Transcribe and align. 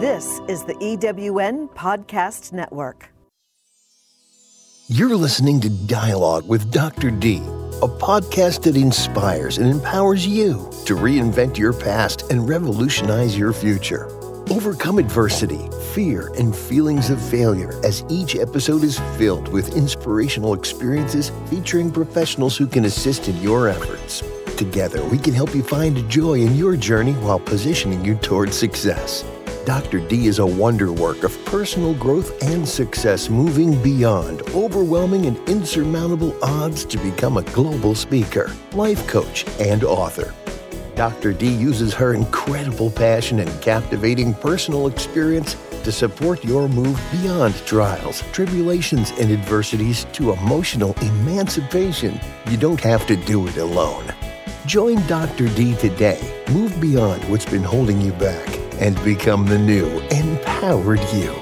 This 0.00 0.40
is 0.46 0.62
the 0.62 0.74
EWN 0.74 1.70
Podcast 1.70 2.52
Network. 2.52 3.08
You're 4.86 5.16
listening 5.16 5.60
to 5.62 5.68
Dialogue 5.68 6.46
with 6.46 6.70
Dr. 6.70 7.10
D, 7.10 7.38
a 7.38 7.88
podcast 7.88 8.62
that 8.62 8.76
inspires 8.76 9.58
and 9.58 9.68
empowers 9.68 10.24
you 10.24 10.70
to 10.84 10.94
reinvent 10.94 11.58
your 11.58 11.72
past 11.72 12.30
and 12.30 12.48
revolutionize 12.48 13.36
your 13.36 13.52
future. 13.52 14.06
Overcome 14.52 15.00
adversity, 15.00 15.68
fear, 15.94 16.32
and 16.38 16.54
feelings 16.54 17.10
of 17.10 17.20
failure 17.20 17.74
as 17.84 18.04
each 18.08 18.36
episode 18.36 18.84
is 18.84 19.00
filled 19.16 19.48
with 19.48 19.76
inspirational 19.76 20.54
experiences 20.54 21.32
featuring 21.50 21.90
professionals 21.90 22.56
who 22.56 22.68
can 22.68 22.84
assist 22.84 23.26
in 23.26 23.36
your 23.42 23.66
efforts. 23.68 24.22
Together, 24.56 25.04
we 25.06 25.18
can 25.18 25.34
help 25.34 25.56
you 25.56 25.62
find 25.64 26.08
joy 26.08 26.34
in 26.34 26.54
your 26.54 26.76
journey 26.76 27.14
while 27.14 27.40
positioning 27.40 28.04
you 28.04 28.14
towards 28.14 28.56
success. 28.56 29.24
Dr. 29.68 30.00
D 30.00 30.28
is 30.28 30.38
a 30.38 30.46
wonder 30.46 30.92
work 30.92 31.24
of 31.24 31.44
personal 31.44 31.92
growth 31.92 32.42
and 32.42 32.66
success, 32.66 33.28
moving 33.28 33.78
beyond 33.82 34.40
overwhelming 34.54 35.26
and 35.26 35.36
insurmountable 35.46 36.34
odds 36.42 36.86
to 36.86 36.96
become 36.96 37.36
a 37.36 37.42
global 37.42 37.94
speaker, 37.94 38.50
life 38.72 39.06
coach, 39.06 39.44
and 39.60 39.84
author. 39.84 40.34
Dr. 40.96 41.34
D 41.34 41.52
uses 41.52 41.92
her 41.92 42.14
incredible 42.14 42.90
passion 42.90 43.40
and 43.40 43.60
captivating 43.60 44.32
personal 44.32 44.86
experience 44.86 45.54
to 45.84 45.92
support 45.92 46.42
your 46.42 46.66
move 46.66 46.98
beyond 47.12 47.54
trials, 47.66 48.22
tribulations, 48.32 49.10
and 49.20 49.30
adversities 49.30 50.06
to 50.14 50.32
emotional 50.32 50.94
emancipation. 51.02 52.18
You 52.48 52.56
don't 52.56 52.80
have 52.80 53.06
to 53.06 53.16
do 53.16 53.46
it 53.46 53.58
alone. 53.58 54.14
Join 54.64 55.06
Dr. 55.06 55.46
D 55.48 55.74
today. 55.74 56.42
Move 56.52 56.80
beyond 56.80 57.22
what's 57.28 57.44
been 57.44 57.62
holding 57.62 58.00
you 58.00 58.12
back 58.12 58.67
and 58.80 59.02
become 59.04 59.46
the 59.46 59.58
new, 59.58 59.86
empowered 60.10 61.00
you. 61.12 61.34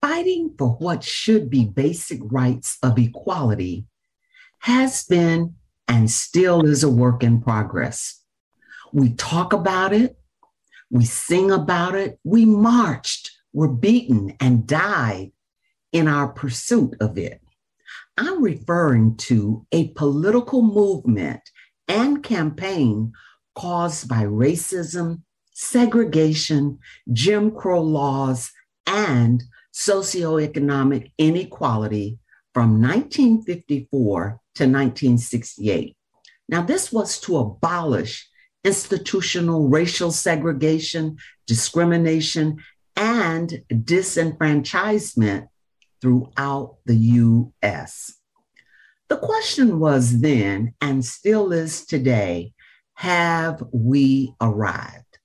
Fighting 0.00 0.54
for 0.58 0.70
what 0.78 1.04
should 1.04 1.48
be 1.48 1.64
basic 1.64 2.20
rights 2.24 2.78
of 2.82 2.98
equality 2.98 3.86
has 4.60 5.04
been 5.04 5.54
and 5.86 6.10
still 6.10 6.66
is 6.66 6.82
a 6.82 6.88
work 6.88 7.22
in 7.22 7.40
progress. 7.40 8.22
We 8.92 9.12
talk 9.14 9.52
about 9.52 9.92
it, 9.92 10.18
we 10.90 11.04
sing 11.04 11.50
about 11.50 11.94
it, 11.94 12.18
we 12.24 12.44
marched, 12.44 13.30
were 13.52 13.68
beaten, 13.68 14.34
and 14.40 14.66
died 14.66 15.32
in 15.92 16.08
our 16.08 16.28
pursuit 16.28 16.94
of 17.00 17.18
it. 17.18 17.40
I'm 18.16 18.42
referring 18.42 19.16
to 19.16 19.66
a 19.72 19.88
political 19.88 20.62
movement 20.62 21.40
and 21.88 22.22
campaign 22.22 23.12
caused 23.54 24.08
by 24.08 24.24
racism, 24.24 25.22
segregation, 25.52 26.78
Jim 27.12 27.50
Crow 27.50 27.82
laws, 27.82 28.52
and 28.86 29.42
socioeconomic 29.74 31.12
inequality 31.18 32.18
from 32.54 32.80
1954 32.80 34.40
to 34.54 34.64
1968. 34.64 35.96
Now, 36.48 36.62
this 36.62 36.92
was 36.92 37.20
to 37.20 37.38
abolish 37.38 38.28
institutional 38.64 39.68
racial 39.68 40.10
segregation, 40.10 41.18
discrimination, 41.46 42.58
and 42.96 43.62
disenfranchisement 43.70 45.48
throughout 46.00 46.76
the 46.86 46.96
US. 46.96 48.14
The 49.08 49.16
question 49.16 49.78
was 49.78 50.20
then, 50.20 50.74
and 50.80 51.04
still 51.04 51.52
is 51.52 51.86
today, 51.86 52.52
have 52.94 53.62
we 53.72 54.34
arrived? 54.40 55.18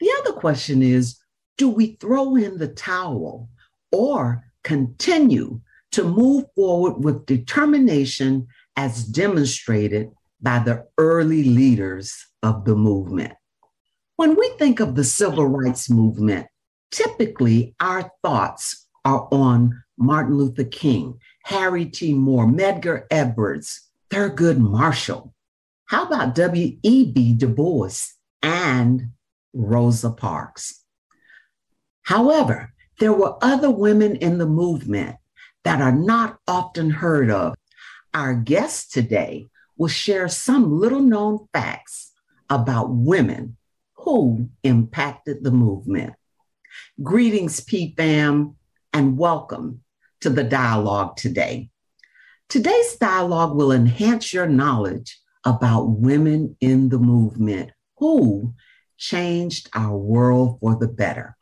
The 0.00 0.10
other 0.20 0.32
question 0.32 0.82
is, 0.82 1.18
do 1.56 1.68
we 1.68 1.96
throw 2.00 2.36
in 2.36 2.58
the 2.58 2.68
towel 2.68 3.48
or 3.90 4.44
continue 4.62 5.60
to 5.92 6.04
move 6.04 6.44
forward 6.54 7.02
with 7.02 7.24
determination 7.24 8.48
as 8.76 9.04
demonstrated 9.04 10.10
by 10.42 10.58
the 10.58 10.86
early 10.98 11.44
leaders 11.44 12.14
of 12.42 12.64
the 12.66 12.74
movement? 12.74 13.32
When 14.16 14.34
we 14.34 14.50
think 14.58 14.80
of 14.80 14.94
the 14.94 15.04
civil 15.04 15.46
rights 15.46 15.88
movement, 15.88 16.46
typically 16.90 17.74
our 17.80 18.10
thoughts 18.22 18.85
are 19.06 19.28
on 19.30 19.84
Martin 19.96 20.36
Luther 20.36 20.64
King, 20.64 21.20
Harry 21.44 21.86
T. 21.86 22.12
Moore, 22.12 22.44
Medgar 22.44 23.04
Evers, 23.08 23.82
Thurgood 24.10 24.58
Marshall. 24.58 25.32
How 25.84 26.06
about 26.06 26.34
W.E.B. 26.34 27.34
Du 27.34 27.46
Bois 27.46 28.08
and 28.42 29.10
Rosa 29.54 30.10
Parks? 30.10 30.82
However, 32.02 32.72
there 32.98 33.12
were 33.12 33.38
other 33.40 33.70
women 33.70 34.16
in 34.16 34.38
the 34.38 34.46
movement 34.46 35.16
that 35.62 35.80
are 35.80 35.92
not 35.92 36.40
often 36.48 36.90
heard 36.90 37.30
of. 37.30 37.54
Our 38.12 38.34
guest 38.34 38.92
today 38.92 39.46
will 39.76 39.88
share 39.88 40.26
some 40.26 40.80
little 40.80 41.00
known 41.00 41.46
facts 41.52 42.10
about 42.50 42.90
women 42.90 43.56
who 43.94 44.48
impacted 44.64 45.44
the 45.44 45.52
movement. 45.52 46.14
Greetings, 47.00 47.60
PFAM 47.60 48.56
and 48.96 49.18
welcome 49.18 49.82
to 50.22 50.30
the 50.30 50.42
dialogue 50.42 51.18
today. 51.18 51.68
Today's 52.48 52.96
dialogue 52.96 53.54
will 53.54 53.70
enhance 53.70 54.32
your 54.32 54.46
knowledge 54.46 55.20
about 55.44 55.90
women 55.90 56.56
in 56.62 56.88
the 56.88 56.98
movement 56.98 57.72
who 57.98 58.54
changed 58.96 59.68
our 59.74 59.94
world 59.94 60.56
for 60.60 60.76
the 60.76 60.88
better. 60.88 61.36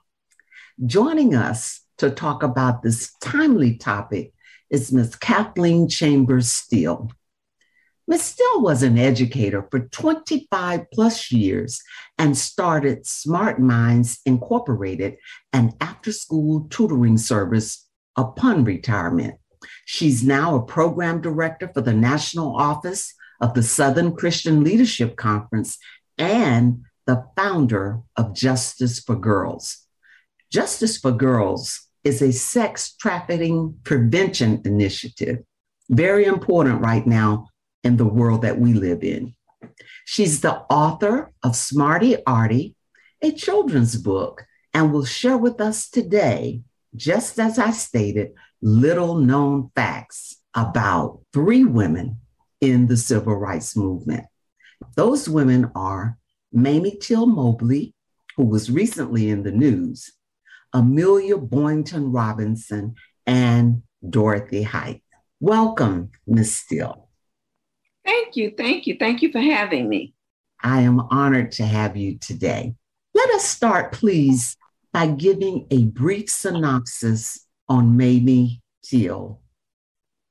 Joining 0.85 1.37
us 1.37 1.81
to 1.99 2.11
talk 2.11 2.43
about 2.43 2.83
this 2.83 3.15
timely 3.21 3.77
topic 3.77 4.33
is 4.69 4.91
Ms. 4.91 5.15
Cathelean 5.15 5.89
Chambers 5.89 6.51
Steele. 6.51 7.09
Ms. 8.07 8.23
Steele 8.23 8.61
was 8.61 8.83
an 8.83 8.99
educator 8.99 9.67
for 9.71 9.81
25 9.81 10.91
plus 10.93 11.33
years 11.33 11.81
and 12.19 12.37
started 12.37 13.07
Smart 13.07 13.59
Minds 13.59 14.21
Incorporated, 14.27 15.17
an 15.55 15.73
after 15.81 16.13
school 16.13 16.67
tutoring 16.69 17.17
service 17.17 17.89
upon 18.15 18.65
retirement. 18.65 19.37
She's 19.87 20.23
now 20.23 20.55
a 20.55 20.63
program 20.63 21.23
director 21.23 21.71
for 21.73 21.81
the 21.81 21.95
National 21.95 22.55
Office 22.55 23.15
of 23.41 23.55
the 23.55 23.63
Southern 23.63 24.15
Christian 24.15 24.63
Leadership 24.63 25.17
Conference 25.17 25.79
and 26.19 26.83
the 27.07 27.25
founder 27.37 28.01
of 28.17 28.35
Justice 28.35 29.01
for 29.01 29.17
Girls. 29.17 29.79
Justice 30.53 30.99
for 30.99 31.11
Girls 31.11 31.89
is 32.05 32.21
a 32.21 32.33
sex 32.33 32.95
trafficking 32.97 33.77
prevention 33.83 34.61
initiative, 34.67 35.39
very 35.89 36.27
important 36.27 36.83
right 36.83 37.07
now 37.07 37.49
in 37.85 37.97
the 37.97 38.07
world 38.07 38.43
that 38.43 38.59
we 38.59 38.73
live 38.73 39.05
in. 39.05 39.35
She's 40.05 40.41
the 40.41 40.57
author 40.71 41.33
of 41.43 41.55
Smarty 41.55 42.17
Arty, 42.27 42.75
a 43.23 43.31
children's 43.31 43.97
book, 43.97 44.45
and 44.73 44.93
will 44.93 45.05
share 45.05 45.37
with 45.37 45.61
us 45.61 45.89
today, 45.89 46.63
just 46.97 47.39
as 47.39 47.59
I 47.59 47.71
stated, 47.71 48.33
little 48.61 49.17
known 49.17 49.71
facts 49.75 50.37
about 50.55 51.21
three 51.33 51.65
women 51.65 52.21
in 52.61 52.87
the 52.87 52.97
civil 52.97 53.37
rights 53.37 53.77
movement. 53.77 54.25
Those 54.97 55.29
women 55.29 55.71
are 55.75 56.19
Mamie 56.53 56.99
Till 56.99 57.27
Mobley, 57.27 57.95
who 58.37 58.45
was 58.45 58.71
recently 58.71 59.29
in 59.29 59.43
the 59.43 59.53
news, 59.53 60.13
Amelia 60.73 61.37
Boynton 61.37 62.11
Robinson, 62.11 62.95
and 63.27 63.83
Dorothy 64.09 64.63
Height. 64.63 65.03
Welcome, 65.41 66.11
Ms. 66.27 66.57
Steele. 66.57 67.04
Thank 68.05 68.37
you. 68.37 68.53
Thank 68.57 68.87
you. 68.87 68.97
Thank 68.99 69.23
you 69.23 69.33
for 69.33 69.41
having 69.41 69.89
me. 69.89 70.15
I 70.63 70.81
am 70.81 71.01
honored 71.11 71.53
to 71.53 71.65
have 71.65 71.97
you 71.97 72.19
today. 72.19 72.75
Let 73.15 73.31
us 73.31 73.45
start, 73.45 73.93
please, 73.93 74.57
by 74.93 75.07
giving 75.07 75.67
a 75.71 75.85
brief 75.85 76.29
synopsis 76.31 77.47
on 77.69 77.97
Mamie 77.97 78.63
Till. 78.85 79.41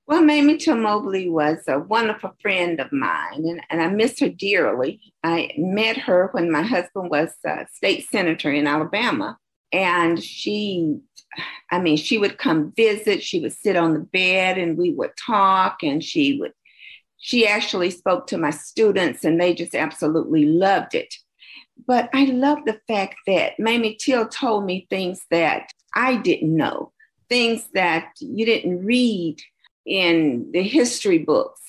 Well, 0.06 0.22
Mamie 0.22 0.58
Till 0.58 0.75
Mobley 0.75 1.30
was 1.30 1.60
a 1.68 1.80
wonderful 1.80 2.36
friend 2.42 2.80
of 2.80 2.92
mine, 2.92 3.46
and, 3.46 3.62
and 3.70 3.81
I 3.81 3.88
miss 3.88 4.20
her 4.20 4.30
dearly. 4.30 5.00
I 5.24 5.52
met 5.58 5.98
her 5.98 6.30
when 6.34 6.52
my 6.52 6.62
husband 6.62 7.10
was 7.10 7.30
a 7.46 7.66
state 7.74 8.08
senator 8.10 8.52
in 8.52 8.68
Alabama, 8.68 9.38
and 9.72 10.22
she, 10.22 11.00
I 11.72 11.80
mean, 11.80 11.96
she 11.96 12.18
would 12.18 12.38
come 12.38 12.74
visit. 12.75 13.24
She 13.24 13.40
would 13.40 13.54
sit 13.54 13.78
on 13.78 13.94
the 13.94 14.02
bed, 14.02 14.58
and 14.58 14.78
we 14.78 14.92
would 14.92 15.12
talk, 15.16 15.84
and 15.84 16.04
she 16.04 16.38
would 16.38 16.54
she 17.25 17.48
actually 17.48 17.90
spoke 17.90 18.28
to 18.28 18.38
my 18.38 18.50
students 18.50 19.24
and 19.24 19.40
they 19.40 19.54
just 19.54 19.74
absolutely 19.74 20.44
loved 20.44 20.94
it. 20.94 21.16
But 21.88 22.10
I 22.14 22.25
love 22.25 22.66
the 22.66 22.81
fact 22.86 23.16
that 23.28 23.58
Mamie 23.58 23.96
Till 23.96 24.28
told 24.28 24.66
me 24.66 24.88
things 24.90 25.22
that 25.31 25.72
I 25.96 26.18
didn't 26.18 26.54
know, 26.54 26.92
things 27.30 27.70
that 27.75 28.10
you 28.20 28.46
didn't 28.46 28.86
read 28.86 29.40
in 29.86 30.52
the 30.52 30.64
history 30.64 31.20
books. 31.20 31.62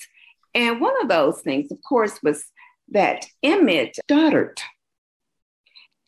And 0.53 0.81
one 0.81 1.01
of 1.01 1.07
those 1.07 1.39
things, 1.39 1.71
of 1.71 1.77
course, 1.87 2.21
was 2.21 2.43
that 2.89 3.25
Emmett 3.41 3.95
stuttered. 4.03 4.59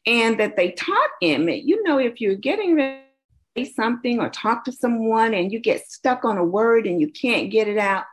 And 0.05 0.38
that 0.41 0.57
they 0.57 0.71
taught 0.71 1.09
Emmett, 1.21 1.63
you 1.63 1.83
know, 1.83 1.99
if 1.99 2.19
you're 2.19 2.35
getting 2.35 2.75
ready 2.75 3.73
something 3.75 4.19
or 4.19 4.29
talk 4.29 4.65
to 4.65 4.73
someone 4.73 5.33
and 5.33 5.53
you 5.53 5.59
get 5.61 5.88
stuck 5.88 6.25
on 6.25 6.38
a 6.38 6.44
word 6.44 6.85
and 6.85 6.99
you 6.99 7.09
can't 7.09 7.49
get 7.49 7.69
it 7.69 7.77
out, 7.77 8.03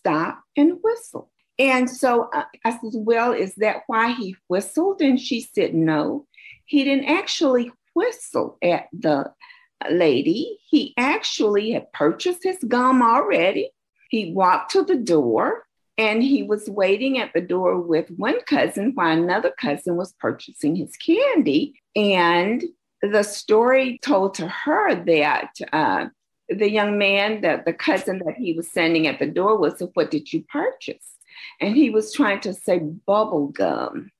stop 0.00 0.42
and 0.56 0.78
whistle. 0.82 1.30
And 1.58 1.90
so 1.90 2.30
uh, 2.32 2.44
I 2.64 2.70
said, 2.70 2.92
Well, 2.94 3.32
is 3.32 3.54
that 3.56 3.82
why 3.86 4.12
he 4.12 4.36
whistled? 4.48 5.02
And 5.02 5.20
she 5.20 5.42
said, 5.42 5.74
No, 5.74 6.26
he 6.64 6.84
didn't 6.84 7.04
actually 7.06 7.70
whistle 7.94 8.56
at 8.62 8.86
the 8.92 9.32
lady. 9.90 10.58
He 10.68 10.94
actually 10.96 11.72
had 11.72 11.92
purchased 11.92 12.44
his 12.44 12.58
gum 12.66 13.02
already. 13.02 13.70
He 14.08 14.32
walked 14.32 14.72
to 14.72 14.82
the 14.82 14.96
door 14.96 15.64
and 15.98 16.22
he 16.22 16.42
was 16.42 16.68
waiting 16.68 17.18
at 17.18 17.32
the 17.34 17.42
door 17.42 17.78
with 17.78 18.08
one 18.16 18.40
cousin 18.46 18.92
while 18.94 19.16
another 19.16 19.52
cousin 19.60 19.96
was 19.96 20.14
purchasing 20.14 20.76
his 20.76 20.96
candy. 20.96 21.74
And 21.94 22.64
the 23.02 23.22
story 23.22 23.98
told 24.02 24.34
to 24.34 24.48
her 24.48 24.94
that 25.04 25.50
uh, 25.72 26.06
the 26.50 26.70
young 26.70 26.98
man, 26.98 27.42
that 27.42 27.64
the 27.64 27.72
cousin 27.72 28.22
that 28.26 28.36
he 28.36 28.52
was 28.52 28.68
standing 28.68 29.06
at 29.06 29.18
the 29.18 29.26
door 29.26 29.56
was, 29.56 29.82
What 29.94 30.10
did 30.10 30.32
you 30.32 30.42
purchase? 30.42 31.16
And 31.60 31.76
he 31.76 31.90
was 31.90 32.12
trying 32.12 32.40
to 32.40 32.54
say 32.54 32.78
bubble 32.78 33.48
gum. 33.48 34.10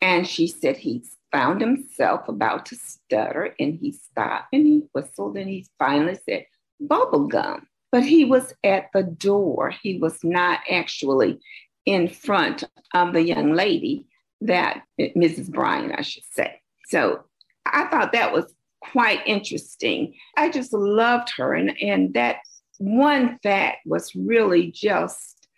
And 0.00 0.26
she 0.26 0.48
said 0.48 0.76
he 0.76 1.04
found 1.30 1.60
himself 1.60 2.28
about 2.28 2.66
to 2.66 2.76
stutter 2.76 3.54
and 3.58 3.74
he 3.74 3.92
stopped 3.92 4.48
and 4.52 4.66
he 4.66 4.82
whistled 4.92 5.36
and 5.36 5.48
he 5.48 5.66
finally 5.78 6.18
said 6.28 6.46
bubble 6.80 7.26
gum. 7.26 7.66
But 7.90 8.04
he 8.04 8.24
was 8.24 8.52
at 8.64 8.86
the 8.92 9.02
door. 9.02 9.70
He 9.82 9.98
was 9.98 10.18
not 10.22 10.60
actually 10.70 11.40
in 11.86 12.08
front 12.08 12.64
of 12.94 13.12
the 13.12 13.22
young 13.22 13.52
lady 13.52 14.06
that 14.42 14.82
Mrs. 14.98 15.50
Bryant, 15.50 15.94
I 15.96 16.02
should 16.02 16.24
say. 16.32 16.60
So 16.88 17.24
I 17.64 17.86
thought 17.86 18.12
that 18.12 18.32
was 18.32 18.51
quite 18.90 19.20
interesting. 19.26 20.14
I 20.36 20.50
just 20.50 20.72
loved 20.72 21.30
her. 21.36 21.54
And, 21.54 21.76
and 21.80 22.14
that 22.14 22.36
one 22.78 23.38
fact 23.42 23.78
was 23.86 24.14
really 24.14 24.70
just 24.72 25.48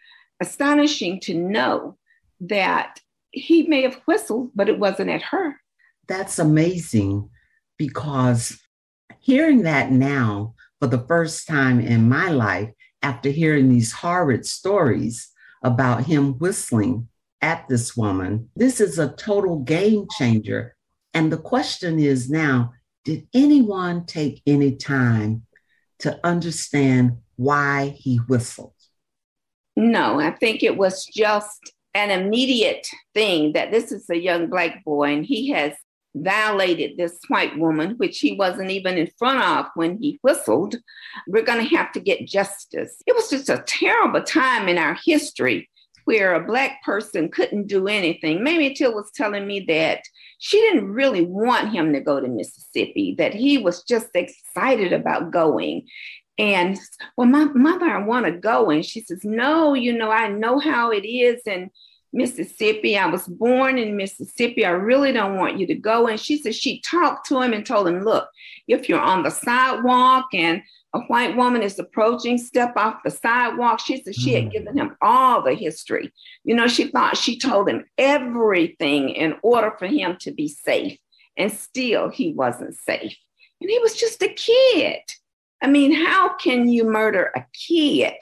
astonishing 0.41 1.21
to 1.21 1.35
know 1.35 1.97
that 2.41 2.99
he 3.31 3.67
may 3.67 3.83
have 3.83 4.01
whistled, 4.07 4.51
but 4.55 4.69
it 4.69 4.79
wasn't 4.79 5.11
at 5.11 5.23
her. 5.23 5.61
That's 6.07 6.39
amazing 6.39 7.31
because 7.79 8.59
hearing 9.21 9.63
that 9.63 9.91
now 9.91 10.55
for 10.81 10.87
the 10.87 11.05
first 11.07 11.49
time 11.49 11.81
in 11.81 12.09
my 12.09 12.31
life, 12.31 12.71
after 13.03 13.31
hearing 13.31 13.69
these 13.69 13.93
horrid 13.93 14.47
stories 14.47 15.31
about 15.63 16.05
him 16.05 16.39
whistling 16.39 17.09
at 17.43 17.69
this 17.69 17.97
woman, 17.97 18.49
this 18.57 18.81
is 18.81 18.99
a 18.99 19.15
total 19.15 19.61
game 19.61 20.07
changer. 20.19 20.75
And 21.13 21.33
the 21.33 21.39
question 21.39 21.99
is 21.99 22.31
now 22.31 22.73
did 23.05 23.27
anyone 23.35 24.07
take 24.07 24.43
any 24.47 24.77
time 24.77 25.47
to 26.01 26.19
understand 26.25 27.19
why 27.37 27.95
he 27.97 28.17
whistled? 28.17 28.73
No, 29.77 30.21
I 30.21 30.31
think 30.31 30.63
it 30.63 30.77
was 30.77 31.05
just 31.05 31.73
an 31.95 32.11
immediate 32.11 32.87
thing 33.13 33.53
that 33.53 33.71
this 33.71 33.93
is 33.93 34.09
a 34.11 34.19
young 34.19 34.49
black 34.49 34.85
boy 34.85 35.13
and 35.13 35.25
he 35.25 35.51
has 35.51 35.73
violated 36.17 36.97
this 36.97 37.19
white 37.29 37.59
woman, 37.59 37.95
which 37.97 38.21
he 38.21 38.37
wasn't 38.37 38.71
even 38.71 38.97
in 38.97 39.11
front 39.19 39.43
of 39.43 39.67
when 39.75 39.99
he 40.01 40.19
whistled. 40.23 40.77
We're 41.27 41.43
going 41.43 41.67
to 41.67 41.77
have 41.77 41.93
to 41.93 42.01
get 42.01 42.27
justice. 42.27 42.97
It 43.07 43.15
was 43.15 43.31
just 43.31 43.49
a 43.49 43.65
terrible 43.67 44.23
time 44.23 44.69
in 44.69 44.79
our 44.79 44.97
history 45.05 45.69
where 46.05 46.35
a 46.35 46.47
black 46.47 46.83
person 46.85 47.31
couldn't 47.31 47.67
do 47.67 47.89
anything. 47.89 48.45
Mamie 48.45 48.75
Till 48.75 48.95
was 48.95 49.11
telling 49.15 49.47
me 49.47 49.61
that 49.69 50.03
she 50.45 50.61
didn't 50.61 50.93
really 50.93 51.23
want 51.23 51.73
him 51.73 51.95
to 51.95 52.01
go 52.01 52.21
to 52.21 52.29
Mississippi, 52.29 53.15
that 53.17 53.33
he 53.33 53.57
was 53.57 53.83
just 53.83 54.09
excited 54.15 54.93
about 54.93 55.31
going. 55.31 55.87
And 56.37 56.79
well, 57.17 57.27
my 57.27 57.47
mother, 57.47 57.87
I 57.87 58.05
want 58.05 58.27
to 58.27 58.33
go. 58.33 58.69
And 58.69 58.85
she 58.85 59.01
says, 59.01 59.25
No, 59.25 59.73
you 59.73 59.97
know, 59.97 60.11
I 60.11 60.29
know 60.29 60.59
how 60.59 60.91
it 60.91 61.09
is. 61.09 61.41
And 61.47 61.71
Mississippi. 62.13 62.99
I 62.99 63.07
was 63.07 63.27
born 63.27 63.79
in 63.79 63.97
Mississippi. 63.97 64.67
I 64.67 64.71
really 64.73 65.13
don't 65.13 65.39
want 65.39 65.59
you 65.59 65.67
to 65.67 65.75
go. 65.75 66.09
And 66.09 66.21
she 66.21 66.37
said 66.37 66.55
she 66.55 66.83
talked 66.83 67.27
to 67.29 67.41
him 67.41 67.55
and 67.55 67.65
told 67.65 67.89
him, 67.89 68.05
Look, 68.05 68.29
if 68.69 68.87
you're 68.87 69.01
on 69.01 69.23
the 69.23 69.31
sidewalk 69.31 70.27
and 70.35 70.61
a 70.95 71.01
white 71.01 71.37
woman 71.37 71.63
is 71.63 71.79
approaching, 71.79 72.39
step 72.39 72.75
off 72.77 73.03
the 73.05 73.11
sidewalk. 73.11 73.81
She 73.81 74.03
said 74.03 74.15
she 74.15 74.33
had 74.33 74.45
mm. 74.45 74.53
given 74.53 74.79
him 74.79 74.97
all 75.03 75.43
the 75.43 75.55
history. 75.55 76.13
You 76.45 76.55
know, 76.55 76.69
she 76.69 76.89
thought 76.89 77.17
she 77.17 77.39
told 77.39 77.69
him 77.69 77.85
everything 77.99 79.11
in 79.11 79.37
order 79.43 79.75
for 79.79 79.87
him 79.87 80.17
to 80.21 80.33
be 80.33 80.49
safe. 80.49 80.99
And 81.37 81.53
still, 81.53 82.11
he 82.11 82.33
wasn't 82.33 82.75
safe. 82.75 83.17
And 83.61 83.71
he 83.71 83.79
was 83.81 83.97
just 83.97 84.23
a 84.23 84.29
kid. 84.29 85.01
I 85.61 85.67
mean, 85.67 85.93
how 85.93 86.37
can 86.37 86.69
you 86.69 86.85
murder 86.85 87.33
a 87.35 87.45
kid? 87.53 88.15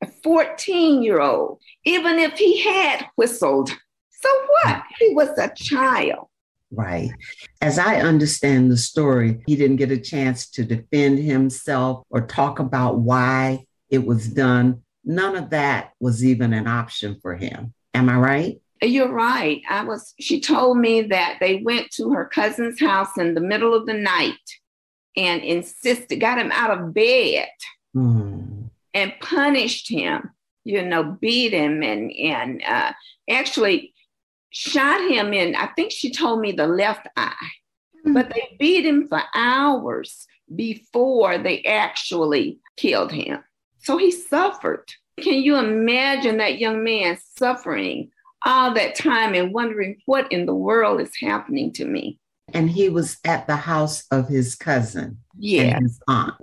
a 0.00 0.06
14 0.06 1.02
year 1.02 1.20
old, 1.20 1.60
even 1.84 2.18
if 2.18 2.38
he 2.38 2.62
had 2.62 3.06
whistled. 3.16 3.70
So 4.10 4.28
what? 4.62 4.82
He 4.98 5.14
was 5.14 5.36
a 5.38 5.52
child. 5.54 6.28
Right. 6.70 7.10
As 7.60 7.78
I 7.78 7.96
understand 7.96 8.70
the 8.70 8.76
story, 8.76 9.42
he 9.46 9.56
didn't 9.56 9.76
get 9.76 9.90
a 9.90 9.98
chance 9.98 10.50
to 10.50 10.64
defend 10.64 11.18
himself 11.18 12.04
or 12.10 12.26
talk 12.26 12.58
about 12.58 12.98
why 12.98 13.64
it 13.90 14.04
was 14.04 14.28
done. 14.28 14.82
None 15.04 15.36
of 15.36 15.50
that 15.50 15.92
was 15.98 16.24
even 16.24 16.52
an 16.52 16.66
option 16.66 17.18
for 17.22 17.36
him. 17.36 17.72
Am 17.94 18.08
I 18.08 18.16
right? 18.16 18.60
You're 18.82 19.12
right. 19.12 19.62
I 19.68 19.82
was 19.84 20.14
she 20.20 20.40
told 20.40 20.78
me 20.78 21.02
that 21.02 21.38
they 21.40 21.56
went 21.56 21.90
to 21.92 22.10
her 22.10 22.26
cousin's 22.26 22.78
house 22.78 23.16
in 23.18 23.34
the 23.34 23.40
middle 23.40 23.74
of 23.74 23.86
the 23.86 23.94
night 23.94 24.34
and 25.16 25.42
insisted, 25.42 26.20
got 26.20 26.38
him 26.38 26.52
out 26.52 26.78
of 26.78 26.94
bed. 26.94 27.48
Mm 27.96 28.58
and 28.94 29.12
punished 29.20 29.88
him, 29.88 30.30
you 30.64 30.84
know, 30.84 31.16
beat 31.20 31.52
him 31.52 31.82
and 31.82 32.12
and 32.12 32.62
uh, 32.66 32.92
actually 33.30 33.94
shot 34.50 35.00
him 35.10 35.32
in. 35.32 35.54
I 35.54 35.66
think 35.68 35.92
she 35.92 36.10
told 36.10 36.40
me 36.40 36.52
the 36.52 36.66
left 36.66 37.06
eye, 37.16 37.32
mm-hmm. 37.98 38.12
but 38.12 38.30
they 38.30 38.56
beat 38.58 38.84
him 38.84 39.08
for 39.08 39.22
hours 39.34 40.26
before 40.54 41.38
they 41.38 41.62
actually 41.62 42.58
killed 42.76 43.12
him. 43.12 43.42
So 43.80 43.96
he 43.96 44.10
suffered. 44.10 44.90
Can 45.20 45.42
you 45.42 45.56
imagine 45.56 46.38
that 46.38 46.58
young 46.58 46.84
man 46.84 47.18
suffering 47.36 48.10
all 48.46 48.72
that 48.74 48.94
time 48.94 49.34
and 49.34 49.52
wondering 49.52 50.00
what 50.06 50.30
in 50.32 50.46
the 50.46 50.54
world 50.54 51.00
is 51.00 51.12
happening 51.20 51.72
to 51.72 51.84
me? 51.84 52.18
And 52.54 52.70
he 52.70 52.88
was 52.88 53.18
at 53.24 53.46
the 53.46 53.56
house 53.56 54.04
of 54.10 54.28
his 54.28 54.54
cousin. 54.54 55.18
Yeah. 55.38 55.78
his 55.80 56.00
aunt. 56.08 56.34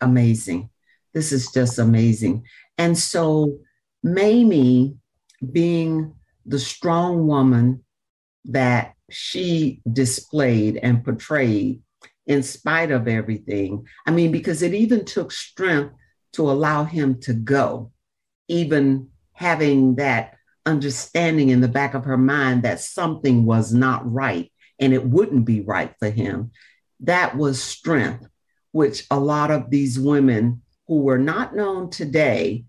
Amazing. 0.00 0.70
This 1.14 1.32
is 1.32 1.50
just 1.50 1.78
amazing. 1.78 2.44
And 2.76 2.96
so, 2.96 3.58
Mamie, 4.04 4.96
being 5.52 6.14
the 6.48 6.58
strong 6.58 7.26
woman 7.26 7.84
that 8.46 8.94
she 9.10 9.80
displayed 9.90 10.78
and 10.82 11.04
portrayed 11.04 11.80
in 12.26 12.42
spite 12.42 12.90
of 12.90 13.08
everything, 13.08 13.86
I 14.06 14.10
mean, 14.10 14.32
because 14.32 14.62
it 14.62 14.74
even 14.74 15.04
took 15.04 15.32
strength 15.32 15.94
to 16.34 16.50
allow 16.50 16.84
him 16.84 17.20
to 17.22 17.32
go, 17.32 17.92
even 18.48 19.08
having 19.32 19.96
that 19.96 20.34
understanding 20.66 21.48
in 21.48 21.60
the 21.60 21.68
back 21.68 21.94
of 21.94 22.04
her 22.04 22.18
mind 22.18 22.62
that 22.62 22.80
something 22.80 23.46
was 23.46 23.72
not 23.72 24.10
right 24.10 24.52
and 24.78 24.92
it 24.92 25.04
wouldn't 25.04 25.44
be 25.44 25.60
right 25.60 25.94
for 25.98 26.10
him. 26.10 26.50
That 27.00 27.36
was 27.36 27.62
strength, 27.62 28.26
which 28.72 29.06
a 29.10 29.18
lot 29.18 29.50
of 29.50 29.70
these 29.70 29.98
women 29.98 30.62
who 30.86 31.00
were 31.00 31.18
not 31.18 31.54
known 31.54 31.90
today, 31.90 32.64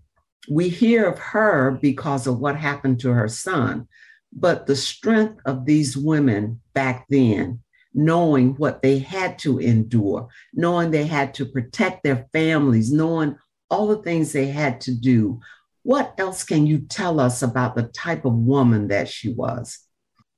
we 0.48 0.68
hear 0.68 1.06
of 1.06 1.18
her 1.18 1.78
because 1.82 2.26
of 2.26 2.38
what 2.38 2.56
happened 2.56 3.00
to 3.00 3.10
her 3.10 3.28
son. 3.28 3.88
But 4.32 4.66
the 4.66 4.76
strength 4.76 5.40
of 5.44 5.66
these 5.66 5.96
women 5.96 6.60
back 6.72 7.06
then, 7.08 7.60
knowing 7.92 8.54
what 8.54 8.82
they 8.82 8.98
had 8.98 9.38
to 9.40 9.58
endure, 9.58 10.28
knowing 10.54 10.90
they 10.90 11.06
had 11.06 11.34
to 11.34 11.46
protect 11.46 12.04
their 12.04 12.28
families, 12.32 12.92
knowing 12.92 13.36
all 13.70 13.88
the 13.88 14.02
things 14.02 14.32
they 14.32 14.46
had 14.46 14.80
to 14.82 14.94
do. 14.94 15.40
What 15.82 16.14
else 16.18 16.44
can 16.44 16.66
you 16.66 16.80
tell 16.80 17.20
us 17.20 17.42
about 17.42 17.74
the 17.74 17.84
type 17.84 18.24
of 18.24 18.34
woman 18.34 18.88
that 18.88 19.08
she 19.08 19.32
was? 19.32 19.78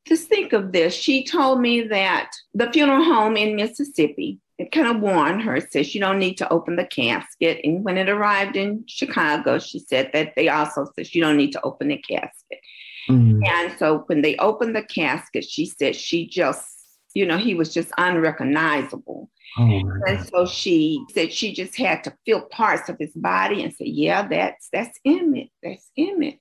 Just 0.06 0.28
think 0.28 0.52
of 0.52 0.72
this. 0.72 0.94
She 0.94 1.24
told 1.24 1.60
me 1.60 1.82
that 1.82 2.30
the 2.54 2.70
funeral 2.72 3.04
home 3.04 3.36
in 3.36 3.56
Mississippi 3.56 4.40
kind 4.70 4.86
of 4.86 5.00
warned 5.00 5.42
her, 5.42 5.60
says 5.60 5.94
you 5.94 6.00
don't 6.00 6.18
need 6.18 6.36
to 6.38 6.52
open 6.52 6.76
the 6.76 6.84
casket. 6.84 7.60
And 7.64 7.84
when 7.84 7.96
it 7.96 8.08
arrived 8.08 8.56
in 8.56 8.84
Chicago, 8.86 9.58
she 9.58 9.78
said 9.78 10.10
that 10.12 10.34
they 10.36 10.48
also 10.48 10.86
said 10.94 11.14
you 11.14 11.22
don't 11.22 11.36
need 11.36 11.52
to 11.52 11.62
open 11.62 11.88
the 11.88 11.96
casket. 11.96 12.60
Mm-hmm. 13.08 13.42
And 13.44 13.78
so 13.78 14.04
when 14.06 14.22
they 14.22 14.36
opened 14.36 14.76
the 14.76 14.82
casket, 14.82 15.44
she 15.44 15.66
said 15.66 15.96
she 15.96 16.26
just 16.26 16.68
You 17.14 17.26
know, 17.26 17.38
he 17.38 17.54
was 17.54 17.74
just 17.74 17.90
unrecognizable. 17.98 19.28
Oh 19.58 19.82
and 20.06 20.26
so 20.28 20.46
she 20.46 21.04
said 21.12 21.32
she 21.32 21.52
just 21.52 21.76
had 21.76 22.04
to 22.04 22.16
feel 22.24 22.46
parts 22.46 22.88
of 22.88 22.96
his 22.98 23.12
body 23.12 23.62
and 23.62 23.72
say, 23.72 23.86
Yeah, 23.86 24.26
that's 24.28 24.68
that's 24.72 24.98
Emmett. 25.04 25.48
That's 25.62 25.90
Emmett. 25.96 26.38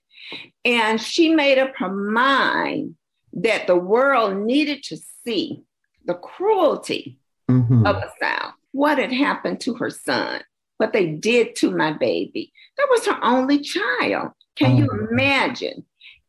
And 0.63 1.01
she 1.01 1.33
made 1.33 1.57
up 1.57 1.73
her 1.77 1.91
mind 1.91 2.95
that 3.33 3.67
the 3.67 3.75
world 3.75 4.37
needed 4.37 4.83
to 4.83 4.97
see 5.25 5.63
the 6.05 6.13
cruelty 6.13 7.19
mm-hmm. 7.51 7.85
of 7.85 7.97
a 7.97 8.11
sound. 8.19 8.53
what 8.71 8.97
had 8.97 9.11
happened 9.11 9.59
to 9.61 9.75
her 9.75 9.89
son, 9.89 10.41
what 10.77 10.93
they 10.93 11.07
did 11.07 11.55
to 11.57 11.71
my 11.71 11.93
baby. 11.93 12.51
That 12.77 12.87
was 12.89 13.05
her 13.05 13.23
only 13.23 13.59
child. 13.59 14.31
Can 14.55 14.73
oh. 14.73 14.77
you 14.77 15.07
imagine? 15.11 15.85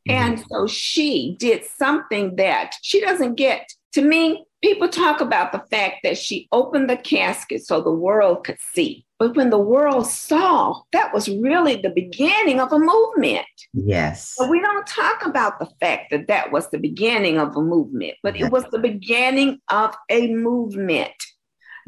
Mm-hmm. 0.08 0.10
And 0.10 0.44
so 0.50 0.66
she 0.66 1.36
did 1.38 1.64
something 1.64 2.36
that 2.36 2.74
she 2.82 3.00
doesn't 3.00 3.36
get. 3.36 3.72
To 3.94 4.02
me, 4.02 4.44
people 4.62 4.88
talk 4.88 5.20
about 5.20 5.52
the 5.52 5.62
fact 5.70 5.96
that 6.04 6.16
she 6.16 6.48
opened 6.52 6.88
the 6.88 6.96
casket 6.96 7.66
so 7.66 7.80
the 7.80 7.92
world 7.92 8.44
could 8.44 8.58
see. 8.72 9.04
But 9.18 9.36
when 9.36 9.50
the 9.50 9.58
world 9.58 10.06
saw, 10.06 10.80
that 10.92 11.12
was 11.12 11.28
really 11.28 11.76
the 11.76 11.90
beginning 11.90 12.60
of 12.60 12.72
a 12.72 12.78
movement. 12.78 13.46
Yes. 13.72 14.34
But 14.38 14.48
we 14.48 14.60
don't 14.60 14.86
talk 14.86 15.24
about 15.24 15.58
the 15.58 15.68
fact 15.80 16.10
that 16.10 16.28
that 16.28 16.52
was 16.52 16.70
the 16.70 16.78
beginning 16.78 17.38
of 17.38 17.56
a 17.56 17.60
movement, 17.62 18.14
but 18.22 18.36
it 18.36 18.50
was 18.50 18.64
the 18.70 18.78
beginning 18.78 19.60
of 19.68 19.94
a 20.08 20.32
movement 20.34 21.12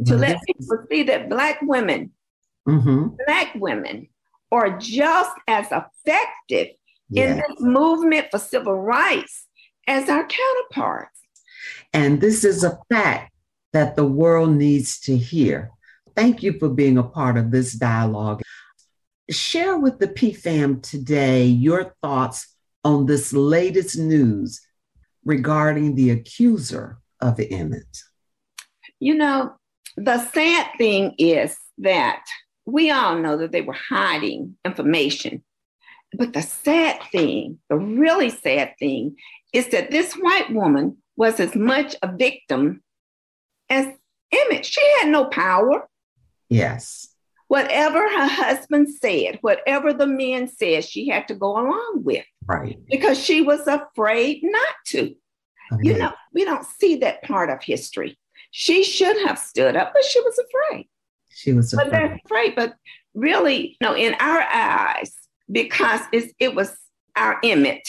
to 0.07 0.17
let 0.17 0.39
people 0.47 0.85
see 0.91 1.05
that 1.05 1.29
Black 1.29 1.61
women, 1.63 2.13
mm-hmm. 2.69 3.09
Black 3.27 3.55
women 3.55 4.09
are 4.51 4.79
just 4.79 5.33
as 5.49 5.67
effective 5.67 6.75
yes. 7.09 7.31
in 7.31 7.37
this 7.37 7.61
movement 7.61 8.27
for 8.31 8.39
civil 8.39 8.75
rights 8.75 9.47
as 9.87 10.09
our 10.09 10.27
counterparts. 10.27 11.21
And 11.95 12.21
this 12.21 12.45
is 12.45 12.65
a 12.65 12.79
fact 12.91 13.33
that 13.73 13.95
the 13.95 14.05
world 14.05 14.51
needs 14.51 14.99
to 15.03 15.17
hear. 15.17 15.71
Thank 16.17 16.43
you 16.43 16.59
for 16.59 16.69
being 16.69 16.99
a 16.99 17.05
part 17.05 17.37
of 17.37 17.53
this 17.53 17.73
dialogue. 17.73 18.43
Share 19.31 19.79
with 19.79 20.01
the 20.01 20.09
PFAM 20.09 20.83
today 20.83 21.45
your 21.47 21.95
thoughts 22.03 22.55
on 22.83 23.07
this 23.07 23.33
latest 23.33 23.97
news 23.97 24.61
regarding 25.25 25.95
the 25.95 26.11
accuser 26.11 26.99
of 27.21 27.41
Emmett. 27.41 28.03
You 28.99 29.15
know, 29.15 29.55
the 29.97 30.19
sad 30.19 30.71
thing 30.77 31.15
is 31.19 31.57
that 31.79 32.25
we 32.67 32.91
all 32.91 33.17
know 33.17 33.37
that 33.37 33.53
they 33.53 33.63
were 33.63 33.73
hiding 33.73 34.57
information. 34.65 35.45
But 36.17 36.33
the 36.33 36.43
sad 36.43 37.03
thing, 37.11 37.59
the 37.69 37.77
really 37.77 38.31
sad 38.31 38.75
thing, 38.79 39.17
is 39.53 39.69
that 39.69 39.91
this 39.91 40.15
white 40.15 40.53
woman 40.53 40.99
was 41.17 41.41
as 41.41 41.55
much 41.55 41.97
a 42.03 42.15
victim 42.15 42.83
as 43.71 43.87
Emmett. 44.33 44.67
She 44.67 44.83
had 44.99 45.09
no 45.09 45.27
power. 45.27 45.89
Yes. 46.49 47.09
Whatever 47.49 48.01
her 48.01 48.27
husband 48.27 48.89
said, 48.91 49.39
whatever 49.41 49.93
the 49.93 50.07
men 50.07 50.49
said, 50.49 50.85
she 50.85 51.09
had 51.09 51.29
to 51.29 51.35
go 51.35 51.53
along 51.53 52.03
with. 52.05 52.25
Right. 52.47 52.79
Because 52.89 53.23
she 53.23 53.43
was 53.43 53.67
afraid 53.67 54.41
not 54.43 54.75
to. 54.87 55.15
Okay. 55.73 55.89
You 55.89 55.99
know, 55.99 56.13
we 56.33 56.45
don't 56.45 56.65
see 56.65 56.97
that 56.97 57.23
part 57.23 57.51
of 57.51 57.63
history. 57.63 58.19
She 58.51 58.85
should 58.85 59.27
have 59.27 59.39
stood 59.39 59.77
up, 59.77 59.93
but 59.95 60.05
she 60.05 60.21
was 60.21 60.39
afraid. 60.39 60.89
She 61.31 61.53
was 61.53 61.73
afraid. 61.73 61.85
But 61.85 61.93
they're 61.93 62.21
afraid. 62.25 62.55
But 62.55 62.75
really, 63.15 63.77
know, 63.81 63.97
in 63.97 64.15
our 64.21 64.41
eyes, 64.41 65.15
because 65.51 66.01
it 66.13 66.55
was 66.55 66.77
our 67.17 67.39
Emmett, 67.43 67.89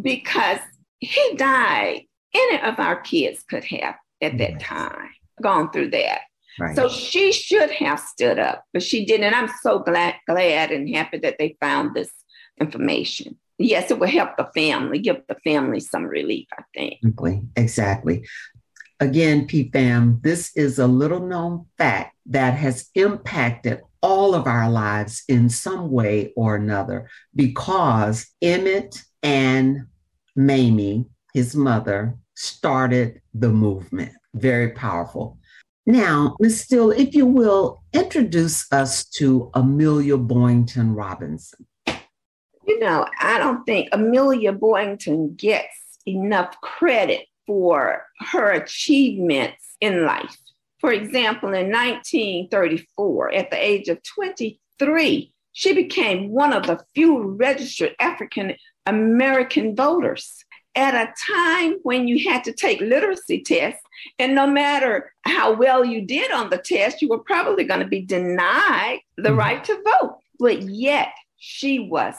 because 0.00 0.60
he 0.98 1.34
died. 1.36 2.02
Any 2.36 2.60
of 2.62 2.78
our 2.78 3.00
kids 3.00 3.42
could 3.48 3.64
have 3.64 3.94
at 4.20 4.38
that 4.38 4.52
yes. 4.52 4.62
time 4.62 5.10
gone 5.42 5.70
through 5.70 5.90
that. 5.90 6.20
Right. 6.58 6.74
So 6.74 6.88
she 6.88 7.32
should 7.32 7.70
have 7.70 8.00
stood 8.00 8.38
up, 8.38 8.64
but 8.72 8.82
she 8.82 9.04
didn't. 9.04 9.24
And 9.24 9.34
I'm 9.34 9.50
so 9.62 9.78
glad, 9.78 10.14
glad 10.26 10.70
and 10.70 10.88
happy 10.94 11.18
that 11.18 11.36
they 11.38 11.56
found 11.60 11.94
this 11.94 12.10
information. 12.60 13.38
Yes, 13.58 13.90
it 13.90 13.98
will 13.98 14.08
help 14.08 14.36
the 14.36 14.48
family, 14.54 14.98
give 14.98 15.22
the 15.28 15.36
family 15.44 15.80
some 15.80 16.04
relief, 16.04 16.46
I 16.58 16.62
think. 16.74 16.94
Exactly. 17.02 17.42
Exactly. 17.56 18.26
Again, 18.98 19.46
PFAM, 19.46 20.22
this 20.22 20.56
is 20.56 20.78
a 20.78 20.86
little 20.86 21.20
known 21.20 21.66
fact 21.76 22.16
that 22.26 22.54
has 22.54 22.88
impacted 22.94 23.82
all 24.00 24.34
of 24.34 24.46
our 24.46 24.70
lives 24.70 25.22
in 25.28 25.50
some 25.50 25.90
way 25.90 26.32
or 26.36 26.56
another 26.56 27.10
because 27.34 28.26
Emmett 28.40 29.02
and 29.22 29.86
Mamie, 30.34 31.06
his 31.34 31.54
mother, 31.54 32.16
started 32.36 33.20
the 33.34 33.48
movement. 33.48 34.12
Very 34.34 34.70
powerful. 34.70 35.38
Now, 35.86 36.36
Ms. 36.40 36.62
Steele, 36.62 36.90
if 36.90 37.14
you 37.14 37.26
will, 37.26 37.82
introduce 37.92 38.70
us 38.72 39.04
to 39.10 39.50
Amelia 39.54 40.16
Boynton 40.16 40.94
Robinson. 40.94 41.66
You 42.66 42.80
know, 42.80 43.06
I 43.20 43.38
don't 43.38 43.64
think 43.64 43.88
Amelia 43.92 44.52
Boynton 44.52 45.34
gets 45.36 45.98
enough 46.04 46.60
credit 46.60 47.26
for 47.46 48.02
her 48.32 48.50
achievements 48.50 49.76
in 49.80 50.04
life. 50.04 50.36
For 50.80 50.92
example, 50.92 51.50
in 51.50 51.70
1934, 51.70 53.34
at 53.34 53.50
the 53.50 53.64
age 53.64 53.88
of 53.88 54.02
23, 54.02 55.32
she 55.52 55.72
became 55.72 56.30
one 56.30 56.52
of 56.52 56.66
the 56.66 56.80
few 56.94 57.22
registered 57.22 57.94
African 58.00 58.54
American 58.86 59.74
voters 59.74 60.44
at 60.76 60.94
a 60.94 61.12
time 61.32 61.78
when 61.82 62.06
you 62.06 62.28
had 62.28 62.44
to 62.44 62.52
take 62.52 62.80
literacy 62.80 63.42
tests. 63.42 63.80
And 64.18 64.34
no 64.34 64.46
matter 64.46 65.12
how 65.22 65.54
well 65.54 65.84
you 65.84 66.02
did 66.02 66.30
on 66.30 66.50
the 66.50 66.58
test, 66.58 67.00
you 67.00 67.08
were 67.08 67.18
probably 67.18 67.64
going 67.64 67.80
to 67.80 67.86
be 67.86 68.02
denied 68.02 69.00
the 69.16 69.30
mm-hmm. 69.30 69.38
right 69.38 69.64
to 69.64 69.74
vote. 69.74 70.18
But 70.38 70.62
yet 70.62 71.12
she 71.38 71.80
was. 71.80 72.14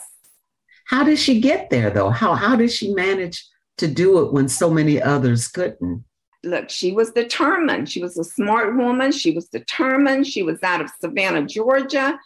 How 0.86 1.04
did 1.04 1.18
she 1.18 1.40
get 1.40 1.70
there, 1.70 1.90
though? 1.90 2.10
How, 2.10 2.34
how 2.34 2.56
did 2.56 2.72
she 2.72 2.92
manage 2.94 3.46
to 3.76 3.86
do 3.86 4.24
it 4.24 4.32
when 4.32 4.48
so 4.48 4.70
many 4.70 5.00
others 5.00 5.46
couldn't? 5.46 6.04
Look, 6.44 6.70
she 6.70 6.92
was 6.92 7.10
determined. 7.10 7.90
She 7.90 8.00
was 8.00 8.16
a 8.16 8.24
smart 8.24 8.76
woman. 8.76 9.12
She 9.12 9.32
was 9.32 9.48
determined. 9.48 10.26
She 10.26 10.42
was 10.42 10.62
out 10.62 10.80
of 10.80 10.90
Savannah, 11.00 11.46
Georgia. 11.46 12.18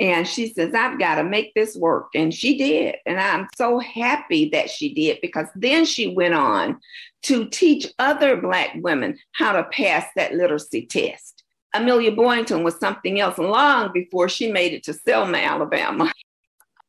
And 0.00 0.26
she 0.26 0.52
says, 0.54 0.74
I've 0.74 0.98
got 0.98 1.16
to 1.16 1.24
make 1.24 1.52
this 1.54 1.76
work. 1.76 2.08
And 2.14 2.32
she 2.32 2.56
did. 2.56 2.96
And 3.04 3.20
I'm 3.20 3.46
so 3.54 3.78
happy 3.78 4.48
that 4.48 4.70
she 4.70 4.94
did 4.94 5.18
because 5.20 5.46
then 5.54 5.84
she 5.84 6.14
went 6.14 6.32
on 6.32 6.80
to 7.24 7.46
teach 7.50 7.86
other 7.98 8.40
Black 8.40 8.70
women 8.76 9.18
how 9.32 9.52
to 9.52 9.64
pass 9.64 10.06
that 10.16 10.32
literacy 10.32 10.86
test. 10.86 11.44
Amelia 11.74 12.12
Boynton 12.12 12.64
was 12.64 12.78
something 12.80 13.20
else 13.20 13.36
long 13.36 13.92
before 13.92 14.28
she 14.28 14.50
made 14.50 14.72
it 14.72 14.82
to 14.84 14.94
Selma, 14.94 15.36
Alabama. 15.36 16.10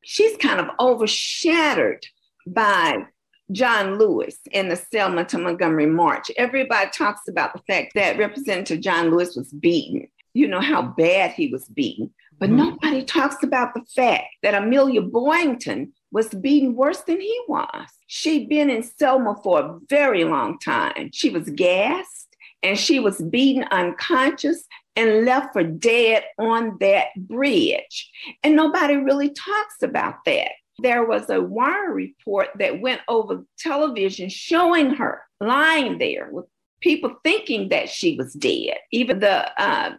She's 0.03 0.37
kind 0.37 0.61
of 0.61 0.69
overshadowed 0.79 2.05
by 2.47 3.05
John 3.51 3.97
Lewis 3.99 4.37
in 4.51 4.69
the 4.69 4.77
Selma 4.77 5.25
to 5.25 5.37
Montgomery 5.37 5.85
March. 5.85 6.31
Everybody 6.37 6.89
talks 6.91 7.27
about 7.27 7.53
the 7.53 7.61
fact 7.67 7.91
that 7.95 8.17
Representative 8.17 8.79
John 8.81 9.11
Lewis 9.11 9.35
was 9.35 9.51
beaten. 9.51 10.07
You 10.33 10.47
know 10.47 10.61
how 10.61 10.81
bad 10.81 11.31
he 11.31 11.49
was 11.49 11.65
beaten. 11.65 12.13
But 12.41 12.49
mm-hmm. 12.49 12.57
nobody 12.57 13.03
talks 13.03 13.43
about 13.43 13.75
the 13.75 13.85
fact 13.95 14.25
that 14.41 14.55
Amelia 14.55 15.01
Boynton 15.01 15.93
was 16.11 16.27
beaten 16.29 16.75
worse 16.75 17.01
than 17.01 17.21
he 17.21 17.41
was. 17.47 17.87
She'd 18.07 18.49
been 18.49 18.69
in 18.69 18.83
Selma 18.83 19.35
for 19.43 19.59
a 19.59 19.79
very 19.87 20.25
long 20.25 20.57
time. 20.59 21.11
She 21.13 21.29
was 21.29 21.49
gassed 21.51 22.35
and 22.63 22.77
she 22.77 22.99
was 22.99 23.21
beaten 23.21 23.63
unconscious 23.71 24.65
and 24.95 25.23
left 25.23 25.53
for 25.53 25.63
dead 25.63 26.23
on 26.39 26.77
that 26.79 27.07
bridge. 27.15 28.11
And 28.43 28.55
nobody 28.55 28.95
really 28.97 29.29
talks 29.29 29.83
about 29.83 30.25
that 30.25 30.51
there 30.79 31.05
was 31.05 31.29
a 31.29 31.39
wire 31.39 31.93
report 31.93 32.47
that 32.57 32.81
went 32.81 33.01
over 33.07 33.45
television 33.59 34.29
showing 34.29 34.95
her 34.95 35.21
lying 35.39 35.99
there 35.99 36.29
with 36.31 36.45
people 36.81 37.15
thinking 37.23 37.69
that 37.69 37.87
she 37.87 38.15
was 38.15 38.33
dead. 38.33 38.77
Even 38.91 39.19
the 39.19 39.61
uh, 39.61 39.91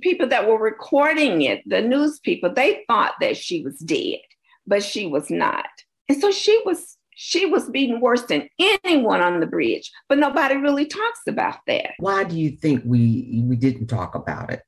people 0.00 0.28
that 0.28 0.48
were 0.48 0.58
recording 0.58 1.42
it, 1.42 1.62
the 1.66 1.82
news 1.82 2.18
people, 2.20 2.52
they 2.52 2.84
thought 2.86 3.14
that 3.20 3.36
she 3.36 3.62
was 3.62 3.78
dead, 3.78 4.20
but 4.66 4.82
she 4.82 5.06
was 5.06 5.30
not. 5.30 5.66
And 6.08 6.20
so 6.20 6.30
she 6.30 6.60
was 6.64 6.96
she 7.18 7.46
was 7.46 7.70
beaten 7.70 8.00
worse 8.00 8.22
than 8.24 8.48
anyone 8.58 9.22
on 9.22 9.40
the 9.40 9.46
bridge, 9.46 9.90
but 10.08 10.18
nobody 10.18 10.56
really 10.56 10.84
talks 10.84 11.20
about 11.26 11.56
that. 11.66 11.92
Why 11.98 12.24
do 12.24 12.38
you 12.38 12.50
think 12.50 12.82
we 12.84 13.42
we 13.44 13.56
didn't 13.56 13.86
talk 13.86 14.14
about 14.14 14.52
it? 14.52 14.62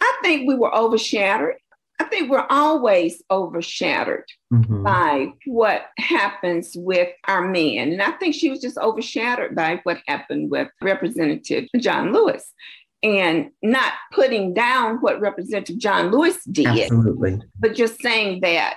I 0.00 0.18
think 0.22 0.48
we 0.48 0.54
were 0.54 0.74
overshadowed. 0.74 1.56
I 2.00 2.04
think 2.04 2.30
we're 2.30 2.46
always 2.48 3.22
overshadowed 3.30 4.24
mm-hmm. 4.52 4.82
by 4.82 5.34
what 5.44 5.82
happens 5.98 6.72
with 6.74 7.10
our 7.28 7.46
men. 7.46 7.92
And 7.92 8.00
I 8.00 8.12
think 8.12 8.34
she 8.34 8.48
was 8.48 8.60
just 8.62 8.78
overshadowed 8.78 9.54
by 9.54 9.80
what 9.82 9.98
happened 10.06 10.50
with 10.50 10.68
Representative 10.80 11.66
John 11.78 12.14
Lewis 12.14 12.54
and 13.02 13.50
not 13.62 13.92
putting 14.12 14.52
down 14.52 14.96
what 14.96 15.20
Representative 15.20 15.78
John 15.78 16.10
Lewis 16.10 16.42
did, 16.44 16.66
Absolutely. 16.66 17.40
but 17.58 17.74
just 17.74 18.00
saying 18.00 18.40
that 18.42 18.76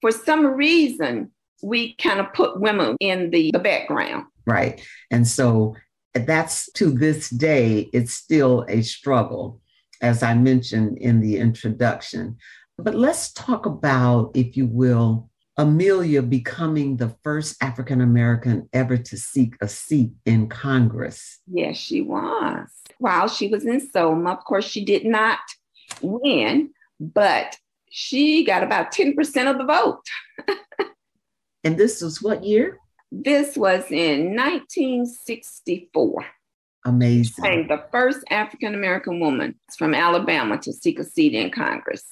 for 0.00 0.10
some 0.10 0.46
reason, 0.46 1.30
we 1.62 1.94
kind 1.96 2.20
of 2.20 2.32
put 2.34 2.60
women 2.60 2.96
in 3.00 3.30
the, 3.30 3.50
the 3.52 3.58
background. 3.58 4.26
Right. 4.46 4.80
And 5.10 5.26
so 5.26 5.74
that's 6.14 6.70
to 6.72 6.90
this 6.90 7.30
day, 7.30 7.88
it's 7.92 8.12
still 8.12 8.64
a 8.68 8.82
struggle, 8.82 9.60
as 10.00 10.22
I 10.22 10.34
mentioned 10.34 10.98
in 10.98 11.20
the 11.20 11.38
introduction. 11.38 12.36
But 12.78 12.94
let's 12.94 13.32
talk 13.32 13.66
about, 13.66 14.32
if 14.34 14.56
you 14.56 14.66
will, 14.66 15.30
Amelia 15.58 16.20
becoming 16.20 16.96
the 16.96 17.16
first 17.22 17.56
African 17.62 18.02
American 18.02 18.68
ever 18.74 18.96
to 18.98 19.16
seek 19.16 19.54
a 19.62 19.68
seat 19.68 20.10
in 20.26 20.48
Congress. 20.48 21.38
Yes, 21.50 21.78
she 21.78 22.02
was. 22.02 22.68
While 22.98 23.28
she 23.28 23.48
was 23.48 23.64
in 23.64 23.80
Selma, 23.80 24.32
of 24.32 24.44
course, 24.44 24.66
she 24.66 24.84
did 24.84 25.06
not 25.06 25.38
win, 26.02 26.70
but 27.00 27.56
she 27.90 28.44
got 28.44 28.62
about 28.62 28.92
10% 28.92 29.16
of 29.50 29.56
the 29.56 29.64
vote. 29.64 30.04
and 31.64 31.78
this 31.78 32.02
was 32.02 32.20
what 32.20 32.44
year? 32.44 32.78
This 33.10 33.56
was 33.56 33.90
in 33.90 34.36
1964. 34.36 36.26
Amazing. 36.84 37.42
Being 37.42 37.66
the 37.66 37.84
first 37.90 38.20
African 38.30 38.74
American 38.74 39.20
woman 39.20 39.58
from 39.76 39.94
Alabama 39.94 40.58
to 40.58 40.72
seek 40.72 40.98
a 40.98 41.04
seat 41.04 41.34
in 41.34 41.50
Congress. 41.50 42.04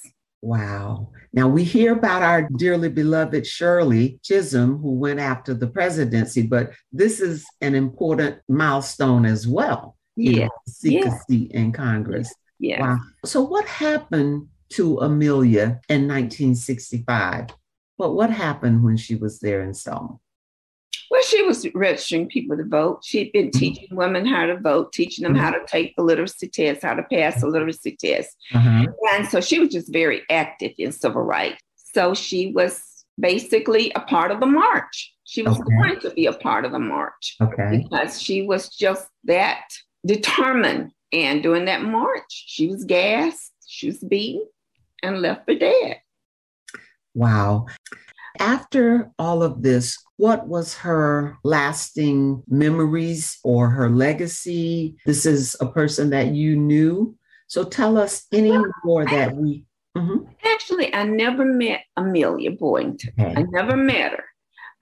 Wow. 0.44 1.08
Now 1.32 1.48
we 1.48 1.64
hear 1.64 1.94
about 1.94 2.20
our 2.20 2.46
dearly 2.58 2.90
beloved 2.90 3.46
Shirley 3.46 4.20
Chisholm, 4.22 4.76
who 4.76 4.92
went 4.92 5.18
after 5.18 5.54
the 5.54 5.66
presidency, 5.66 6.42
but 6.42 6.72
this 6.92 7.18
is 7.18 7.46
an 7.62 7.74
important 7.74 8.40
milestone 8.46 9.24
as 9.24 9.48
well. 9.48 9.96
Yeah. 10.16 10.48
seek 10.68 11.02
yeah. 11.02 11.14
a 11.14 11.18
seat 11.26 11.52
in 11.52 11.72
Congress. 11.72 12.30
Yeah. 12.58 12.82
Wow. 12.82 12.98
So 13.24 13.40
what 13.40 13.64
happened 13.64 14.48
to 14.74 14.98
Amelia 14.98 15.80
in 15.88 16.06
1965? 16.06 17.46
But 17.96 18.12
what 18.12 18.28
happened 18.28 18.84
when 18.84 18.98
she 18.98 19.14
was 19.14 19.40
there 19.40 19.62
in 19.62 19.72
Selma? 19.72 20.18
She 21.24 21.42
was 21.42 21.66
registering 21.74 22.28
people 22.28 22.56
to 22.56 22.64
vote. 22.64 23.02
She'd 23.04 23.32
been 23.32 23.48
mm-hmm. 23.48 23.58
teaching 23.58 23.96
women 23.96 24.26
how 24.26 24.46
to 24.46 24.58
vote, 24.58 24.92
teaching 24.92 25.22
them 25.22 25.34
how 25.34 25.50
to 25.50 25.60
take 25.66 25.96
the 25.96 26.02
literacy 26.02 26.48
test, 26.48 26.82
how 26.82 26.94
to 26.94 27.02
pass 27.02 27.40
the 27.40 27.48
literacy 27.48 27.96
test. 27.96 28.36
Mm-hmm. 28.52 28.92
And 29.12 29.28
so 29.28 29.40
she 29.40 29.58
was 29.58 29.70
just 29.70 29.92
very 29.92 30.22
active 30.30 30.72
in 30.78 30.92
civil 30.92 31.22
rights. 31.22 31.60
So 31.94 32.14
she 32.14 32.52
was 32.52 32.82
basically 33.18 33.92
a 33.94 34.00
part 34.00 34.30
of 34.30 34.40
the 34.40 34.46
march. 34.46 35.12
She 35.24 35.42
was 35.42 35.58
okay. 35.58 35.76
going 35.76 36.00
to 36.00 36.10
be 36.10 36.26
a 36.26 36.32
part 36.32 36.64
of 36.64 36.72
the 36.72 36.78
march 36.78 37.36
okay. 37.40 37.82
because 37.82 38.20
she 38.20 38.42
was 38.42 38.68
just 38.68 39.08
that 39.24 39.64
determined. 40.04 40.92
And 41.12 41.42
during 41.42 41.66
that 41.66 41.82
march, 41.82 42.24
she 42.28 42.68
was 42.68 42.84
gassed, 42.84 43.52
she 43.66 43.86
was 43.86 43.98
beaten, 43.98 44.46
and 45.02 45.22
left 45.22 45.44
for 45.44 45.54
dead. 45.54 46.00
Wow. 47.14 47.66
After 48.38 49.10
all 49.18 49.42
of 49.42 49.62
this, 49.62 49.98
what 50.16 50.46
was 50.46 50.74
her 50.74 51.36
lasting 51.44 52.42
memories 52.48 53.38
or 53.44 53.68
her 53.70 53.88
legacy? 53.90 54.96
This 55.06 55.26
is 55.26 55.56
a 55.60 55.66
person 55.66 56.10
that 56.10 56.28
you 56.28 56.56
knew. 56.56 57.16
So 57.46 57.64
tell 57.64 57.98
us 57.98 58.26
any 58.32 58.56
more 58.84 59.04
that 59.04 59.36
we. 59.36 59.64
Mm-hmm. 59.96 60.28
Actually, 60.44 60.92
I 60.94 61.04
never 61.04 61.44
met 61.44 61.82
Amelia 61.96 62.50
Boynton. 62.52 63.12
Okay. 63.18 63.34
I 63.36 63.42
never 63.42 63.76
met 63.76 64.12
her, 64.12 64.24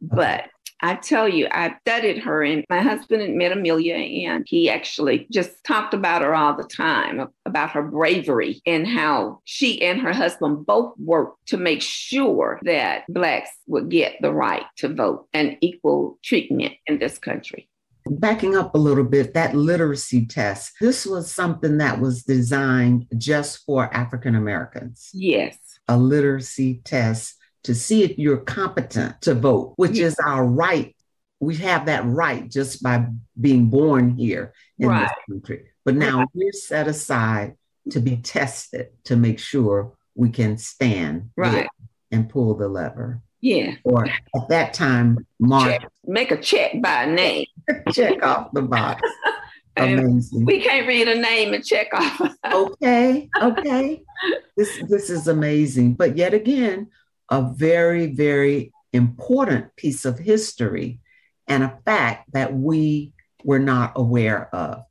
but 0.01 0.45
I 0.85 0.97
tell 0.97 1.29
you, 1.29 1.47
I 1.49 1.77
studied 1.83 2.19
her, 2.19 2.43
and 2.43 2.65
my 2.69 2.81
husband 2.81 3.23
had 3.23 3.31
met 3.31 3.53
Amelia, 3.53 3.95
and 3.95 4.45
he 4.49 4.69
actually 4.69 5.29
just 5.31 5.63
talked 5.63 5.95
about 5.95 6.23
her 6.23 6.35
all 6.35 6.57
the 6.57 6.65
time 6.65 7.29
about 7.47 7.71
her 7.71 7.83
bravery 7.83 8.61
and 8.67 8.87
how 8.87 9.41
she 9.45 9.81
and 9.81 10.01
her 10.01 10.13
husband 10.13 10.67
both 10.67 10.95
worked 10.99 11.47
to 11.49 11.57
make 11.57 11.83
sure 11.83 12.59
that 12.65 13.05
Blacks 13.09 13.51
would 13.69 13.91
get 13.91 14.17
the 14.21 14.33
right 14.33 14.65
to 14.79 14.93
vote 14.93 15.29
and 15.33 15.57
equal 15.61 16.19
treatment 16.25 16.75
in 16.89 16.99
this 16.99 17.17
country. 17.17 17.69
Backing 18.05 18.57
up 18.57 18.75
a 18.75 18.79
little 18.79 19.05
bit, 19.05 19.35
that 19.35 19.55
literacy 19.55 20.27
test, 20.27 20.73
this 20.81 21.07
was 21.07 21.33
something 21.33 21.79
that 21.79 22.01
was 22.01 22.25
designed 22.25 23.07
just 23.17 23.65
for 23.65 23.85
African 23.95 24.35
Americans. 24.35 25.11
Yes. 25.13 25.57
A 25.87 25.97
literacy 25.97 26.81
test 26.85 27.37
to 27.65 27.75
see 27.75 28.03
if 28.03 28.19
you're 28.19 28.39
competent 28.39 29.21
to 29.23 29.35
vote, 29.35 29.75
which 29.77 29.99
is 29.99 30.17
our 30.25 30.45
right. 30.45 30.95
We 31.41 31.57
have 31.57 31.87
that 31.87 32.05
right 32.05 32.49
just 32.49 32.83
by 32.83 33.07
being 33.41 33.67
born 33.67 34.17
here 34.17 34.53
in 34.79 34.89
right. 34.89 35.09
this 35.09 35.11
country. 35.29 35.67
But 35.85 35.97
now 35.97 36.21
right. 36.21 36.29
we're 36.35 36.53
set 36.53 36.89
aside 36.89 37.57
to 37.91 38.01
be 38.01 38.17
tested 38.17 38.89
to 39.05 39.17
make 39.17 39.39
sure 39.39 39.93
we 40.15 40.31
can 40.31 40.59
stand 40.59 41.31
right 41.37 41.69
and 42.11 42.29
pull 42.29 42.55
the 42.55 42.69
lever. 42.69 43.23
Yeah. 43.41 43.75
Or 43.85 44.07
at 44.07 44.49
that 44.49 44.73
time, 44.73 45.27
mark. 45.41 45.71
Check. 45.71 45.91
Make 46.05 46.31
a 46.31 46.41
check 46.41 46.81
by 46.81 47.07
name. 47.07 47.47
check 47.93 48.25
off 48.25 48.53
the 48.53 48.63
box. 48.63 49.03
Amazing. 49.77 50.45
We 50.45 50.61
can't 50.61 50.87
read 50.87 51.09
a 51.09 51.19
name 51.19 51.55
and 51.55 51.65
check 51.65 51.89
off. 51.93 52.21
okay. 52.53 53.29
Okay. 53.41 54.03
This 54.57 54.83
this 54.89 55.09
is 55.11 55.29
amazing. 55.29 55.95
But 55.95 56.17
yet 56.17 56.35
again, 56.35 56.89
a 57.33 57.51
very, 57.57 58.09
very 58.09 58.73
important 58.93 59.75
piece 59.75 60.05
of 60.05 60.19
history 60.19 61.01
and 61.49 61.65
a 61.65 61.79
fact 61.87 62.31
that 62.35 62.53
we 62.53 63.13
were 63.43 63.59
not 63.59 63.93
aware 63.97 64.55
of. 64.55 64.83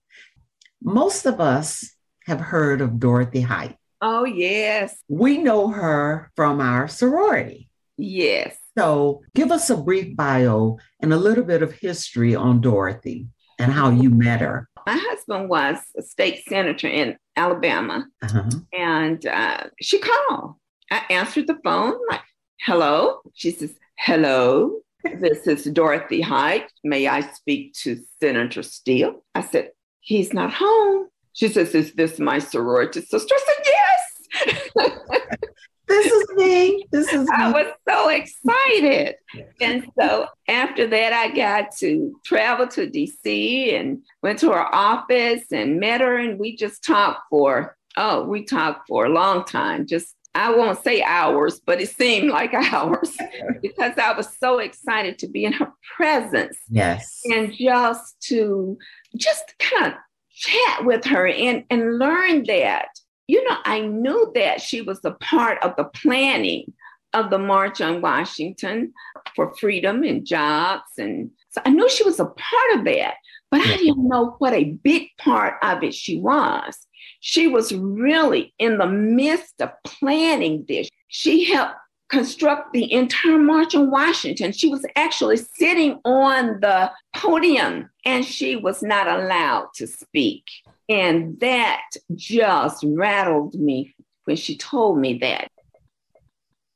Most 0.82 1.28
of 1.28 1.40
us 1.40 1.96
have 2.26 2.42
heard 2.42 2.82
of 2.82 3.00
Dorothy 3.00 3.42
Height. 3.42 3.78
Oh, 4.02 4.26
yes. 4.26 4.98
We 5.08 5.38
know 5.38 5.68
her 5.68 6.32
from 6.36 6.60
our 6.60 6.88
sorority. 6.88 7.70
Yes. 7.96 8.58
So 8.76 9.22
give 9.36 9.52
us 9.52 9.70
a 9.70 9.78
brief 9.78 10.16
bio 10.16 10.80
and 11.00 11.14
a 11.14 11.18
little 11.18 11.44
bit 11.44 11.62
of 11.62 11.74
history 11.74 12.34
on 12.34 12.60
Dorothy 12.60 13.28
and 13.60 13.72
how 13.72 13.92
you 13.92 14.10
met 14.10 14.42
her. 14.42 14.68
My 14.88 14.98
husband 15.00 15.48
was 15.48 15.78
a 15.96 16.02
state 16.02 16.44
senator 16.50 16.88
in 16.88 17.18
Alabama, 17.36 18.08
uh-huh. 18.24 18.50
and 18.74 19.24
uh, 19.28 19.66
she 19.80 20.00
called. 20.00 20.56
I 20.90 21.04
answered 21.12 21.46
the 21.46 21.60
phone, 21.64 21.94
like, 22.10 22.22
hello. 22.62 23.22
She 23.34 23.52
says, 23.52 23.74
hello. 23.98 24.82
This 25.04 25.48
is 25.48 25.66
Dorothy 25.66 26.22
Height. 26.22 26.72
May 26.84 27.08
I 27.08 27.22
speak 27.22 27.74
to 27.82 28.00
Senator 28.22 28.62
Steele? 28.62 29.24
I 29.34 29.42
said, 29.42 29.72
he's 30.00 30.32
not 30.32 30.54
home. 30.54 31.08
She 31.34 31.48
says, 31.48 31.74
is 31.74 31.94
this 31.94 32.20
my 32.20 32.38
sorority 32.38 33.02
sister? 33.02 33.34
I 33.34 33.46
said, 33.48 33.66
yes. 33.66 34.72
this 35.88 36.06
is 36.06 36.28
me. 36.36 36.86
This 36.92 37.12
is 37.12 37.28
me. 37.28 37.36
I 37.36 37.52
was 37.52 37.74
so 37.90 38.10
excited. 38.10 39.16
And 39.60 39.88
so 40.00 40.28
after 40.48 40.86
that, 40.86 41.14
I 41.14 41.34
got 41.34 41.76
to 41.78 42.14
travel 42.24 42.68
to 42.68 42.88
DC 42.88 43.74
and 43.74 44.04
went 44.22 44.38
to 44.40 44.52
her 44.52 44.76
office 44.76 45.46
and 45.52 45.80
met 45.80 46.02
her. 46.02 46.18
And 46.18 46.38
we 46.38 46.56
just 46.56 46.84
talked 46.84 47.22
for, 47.32 47.76
oh, 47.98 48.24
we 48.26 48.44
talked 48.44 48.88
for 48.88 49.06
a 49.06 49.10
long 49.10 49.46
time, 49.46 49.88
just 49.88 50.16
I 50.34 50.56
won't 50.56 50.82
say 50.84 51.02
hours, 51.02 51.60
but 51.60 51.82
it 51.82 51.90
seemed 51.90 52.30
like 52.30 52.54
hours 52.74 53.16
because 53.62 53.98
I 53.98 54.14
was 54.14 54.38
so 54.38 54.60
excited 54.60 55.20
to 55.20 55.28
be 55.28 55.46
in 55.46 55.54
her 55.54 55.72
presence. 55.96 56.58
Yes. 56.70 57.22
And 57.26 57.54
just 57.54 58.22
to 58.28 58.78
just 59.18 59.54
kind 59.60 59.88
of 59.88 59.94
chat 60.32 60.86
with 60.86 61.04
her 61.06 61.28
and, 61.28 61.66
and 61.70 62.00
learn 62.00 62.44
that, 62.46 62.88
you 63.28 63.44
know, 63.48 63.58
I 63.66 63.82
knew 63.82 64.32
that 64.36 64.62
she 64.62 64.82
was 64.82 65.04
a 65.04 65.12
part 65.12 65.62
of 65.64 65.76
the 65.76 65.86
planning 65.86 66.74
of 67.14 67.30
the 67.30 67.38
March 67.38 67.82
on 67.82 68.02
Washington 68.02 68.94
for 69.36 69.54
freedom 69.56 70.04
and 70.04 70.26
jobs. 70.26 70.84
And 70.98 71.32
so 71.50 71.62
I 71.66 71.70
knew 71.70 71.90
she 71.90 72.04
was 72.04 72.20
a 72.20 72.26
part 72.26 72.76
of 72.76 72.86
that, 72.86 73.16
but 73.50 73.60
I 73.62 73.78
didn't 73.78 74.08
know 74.08 74.36
what 74.40 74.54
a 74.54 74.64
big 74.64 75.10
part 75.18 75.56
of 75.62 75.84
it 75.84 75.94
she 75.94 76.20
was. 76.20 76.88
She 77.22 77.48
was 77.48 77.74
really 77.74 78.54
in 78.60 78.78
the 78.78 78.88
midst 78.88 79.62
of 79.62 79.72
planning 79.84 80.66
this. 80.68 80.90
She 81.08 81.46
helped 81.46 81.76
construct 82.10 82.74
the 82.74 82.92
entire 82.92 83.38
March 83.38 83.74
on 83.74 83.90
Washington. 83.90 84.52
She 84.52 84.68
was 84.68 84.86
actually 84.96 85.38
sitting 85.38 86.00
on 86.04 86.60
the 86.60 86.92
podium 87.16 87.90
and 88.06 88.26
she 88.26 88.58
was 88.58 88.84
not 88.84 89.08
allowed 89.08 89.68
to 89.76 89.88
speak. 89.88 90.44
And 90.90 91.40
that 91.40 91.84
just 92.16 92.84
rattled 92.86 93.54
me 93.54 93.94
when 94.26 94.36
she 94.36 94.58
told 94.58 95.00
me 95.00 95.20
that. 95.20 95.50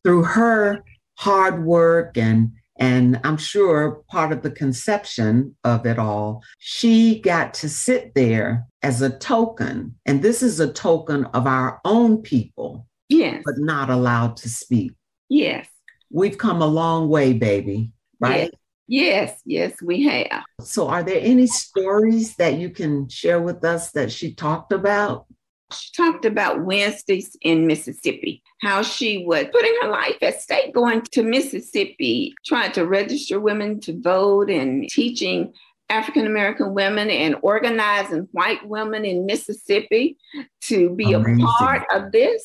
Through 0.03 0.23
her 0.23 0.83
hard 1.17 1.65
work 1.65 2.17
and 2.17 2.51
and 2.77 3.19
I'm 3.23 3.37
sure 3.37 4.03
part 4.09 4.31
of 4.31 4.41
the 4.41 4.51
conception 4.51 5.55
of 5.63 5.85
it 5.85 5.97
all, 5.97 6.43
she 6.59 7.19
got 7.19 7.53
to 7.55 7.69
sit 7.69 8.13
there 8.15 8.65
as 8.83 9.01
a 9.01 9.17
token. 9.17 9.95
And 10.05 10.21
this 10.21 10.43
is 10.43 10.59
a 10.59 10.71
token 10.71 11.25
of 11.25 11.47
our 11.47 11.79
own 11.85 12.21
people. 12.21 12.87
Yes. 13.07 13.43
But 13.45 13.55
not 13.57 13.89
allowed 13.89 14.37
to 14.37 14.49
speak. 14.49 14.91
Yes. 15.29 15.67
We've 16.11 16.37
come 16.37 16.61
a 16.61 16.67
long 16.67 17.07
way, 17.07 17.33
baby, 17.33 17.91
right? 18.19 18.51
Yes, 18.87 19.41
yes, 19.45 19.71
yes 19.71 19.81
we 19.81 20.03
have. 20.03 20.43
So, 20.61 20.87
are 20.87 21.03
there 21.03 21.19
any 21.21 21.47
stories 21.47 22.35
that 22.35 22.55
you 22.55 22.69
can 22.69 23.09
share 23.09 23.41
with 23.41 23.63
us 23.63 23.91
that 23.91 24.11
she 24.11 24.33
talked 24.33 24.71
about? 24.71 25.25
She 25.73 25.91
talked 25.95 26.25
about 26.25 26.63
Wednesdays 26.63 27.35
in 27.41 27.65
Mississippi, 27.65 28.43
how 28.61 28.83
she 28.83 29.25
was 29.25 29.45
putting 29.51 29.75
her 29.81 29.89
life 29.89 30.17
at 30.21 30.41
stake 30.41 30.73
going 30.73 31.01
to 31.01 31.23
Mississippi, 31.23 32.35
trying 32.45 32.71
to 32.73 32.85
register 32.85 33.39
women 33.39 33.79
to 33.81 33.99
vote 33.99 34.49
and 34.49 34.87
teaching 34.89 35.53
African 35.89 36.25
American 36.25 36.73
women 36.73 37.09
and 37.09 37.35
organizing 37.41 38.27
white 38.31 38.67
women 38.67 39.05
in 39.05 39.25
Mississippi 39.25 40.17
to 40.61 40.89
be 40.91 41.13
Amazing. 41.13 41.43
a 41.43 41.47
part 41.57 41.83
of 41.93 42.11
this. 42.11 42.43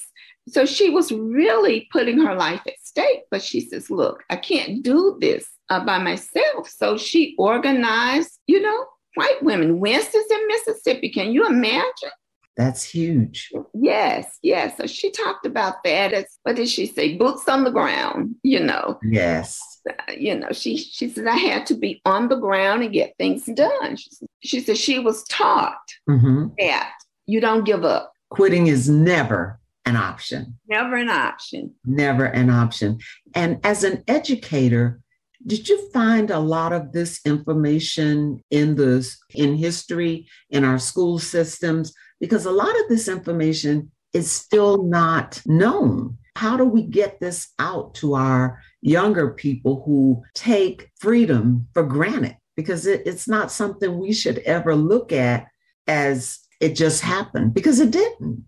So 0.49 0.67
she 0.67 0.91
was 0.91 1.13
really 1.13 1.89
putting 1.93 2.19
her 2.19 2.35
life 2.35 2.63
at 2.67 2.75
stake. 2.83 3.23
But 3.31 3.43
she 3.43 3.61
says, 3.61 3.91
Look, 3.91 4.25
I 4.31 4.37
can't 4.37 4.83
do 4.83 5.17
this 5.21 5.49
uh, 5.69 5.85
by 5.85 5.99
myself. 5.99 6.69
So 6.69 6.97
she 6.97 7.35
organized, 7.39 8.39
you 8.47 8.61
know, 8.61 8.87
white 9.15 9.43
women. 9.43 9.81
Winston's 9.81 10.31
in 10.31 10.47
Mississippi. 10.49 11.11
Can 11.11 11.33
you 11.33 11.47
imagine? 11.47 12.11
That's 12.61 12.83
huge. 12.83 13.51
Yes, 13.73 14.39
yes. 14.43 14.77
So 14.77 14.87
she 14.87 15.11
talked 15.11 15.47
about 15.47 15.83
that 15.85 16.13
as 16.13 16.27
what 16.43 16.57
did 16.57 16.69
she 16.69 16.85
say? 16.85 17.17
Boots 17.17 17.49
on 17.49 17.65
the 17.65 17.71
ground, 17.71 18.35
you 18.43 18.61
know. 18.61 18.99
Yes. 19.03 19.59
Uh, 19.89 20.13
you 20.15 20.39
know, 20.39 20.49
she 20.53 20.77
she 20.77 21.09
said 21.09 21.27
I 21.27 21.39
had 21.39 21.65
to 21.69 21.75
be 21.75 22.03
on 22.05 22.29
the 22.29 22.37
ground 22.37 22.83
and 22.83 22.93
get 22.93 23.15
things 23.17 23.47
done. 23.47 23.97
She, 23.97 24.11
she 24.41 24.61
said 24.61 24.77
she 24.77 24.99
was 24.99 25.25
taught 25.25 25.79
mm-hmm. 26.07 26.49
that 26.59 26.93
you 27.25 27.41
don't 27.41 27.65
give 27.65 27.83
up. 27.83 28.13
Quitting 28.29 28.67
is 28.67 28.91
never 28.91 29.59
an 29.87 29.97
option. 29.97 30.59
Never 30.69 30.97
an 30.97 31.09
option. 31.09 31.75
Never 31.87 32.27
an 32.27 32.51
option. 32.51 32.99
And 33.35 33.59
as 33.65 33.85
an 33.85 34.05
educator, 34.07 35.01
did 35.47 35.67
you 35.67 35.91
find 35.93 36.31
a 36.31 36.39
lot 36.39 36.75
of 36.75 36.93
this 36.93 37.21
information 37.25 38.45
in 38.51 38.75
the 38.75 39.11
in 39.35 39.57
history 39.57 40.29
in 40.51 40.63
our 40.63 40.79
school 40.79 41.19
systems? 41.19 41.95
Because 42.21 42.45
a 42.45 42.51
lot 42.51 42.79
of 42.81 42.89
this 42.89 43.09
information 43.09 43.91
is 44.13 44.31
still 44.31 44.83
not 44.85 45.41
known. 45.47 46.19
How 46.37 46.57
do 46.57 46.65
we 46.65 46.83
get 46.83 47.21
this 47.21 47.49
out 47.59 47.95
to 47.97 48.15
our 48.15 48.61
younger 48.83 49.31
people 49.31 49.83
who 49.85 50.23
take 50.35 50.91
freedom 50.99 51.67
for 51.75 51.83
granted? 51.83 52.37
Because 52.57 52.87
it, 52.87 53.03
it's 53.07 53.29
not 53.29 53.51
something 53.51 53.99
we 53.99 54.13
should 54.13 54.39
ever 54.41 54.75
look 54.75 55.13
at 55.13 55.47
as 55.87 56.41
it 56.61 56.75
just 56.77 57.03
happened, 57.03 57.55
because 57.55 57.81
it 57.81 57.91
didn't. 57.91 58.45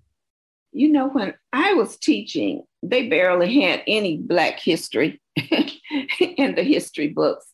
You 0.72 0.90
know, 0.90 1.08
when 1.08 1.34
I 1.52 1.74
was 1.74 1.96
teaching, 1.96 2.64
they 2.82 3.08
barely 3.08 3.60
had 3.60 3.82
any 3.86 4.18
Black 4.18 4.58
history 4.58 5.20
in 5.36 6.54
the 6.54 6.62
history 6.62 7.08
books. 7.08 7.46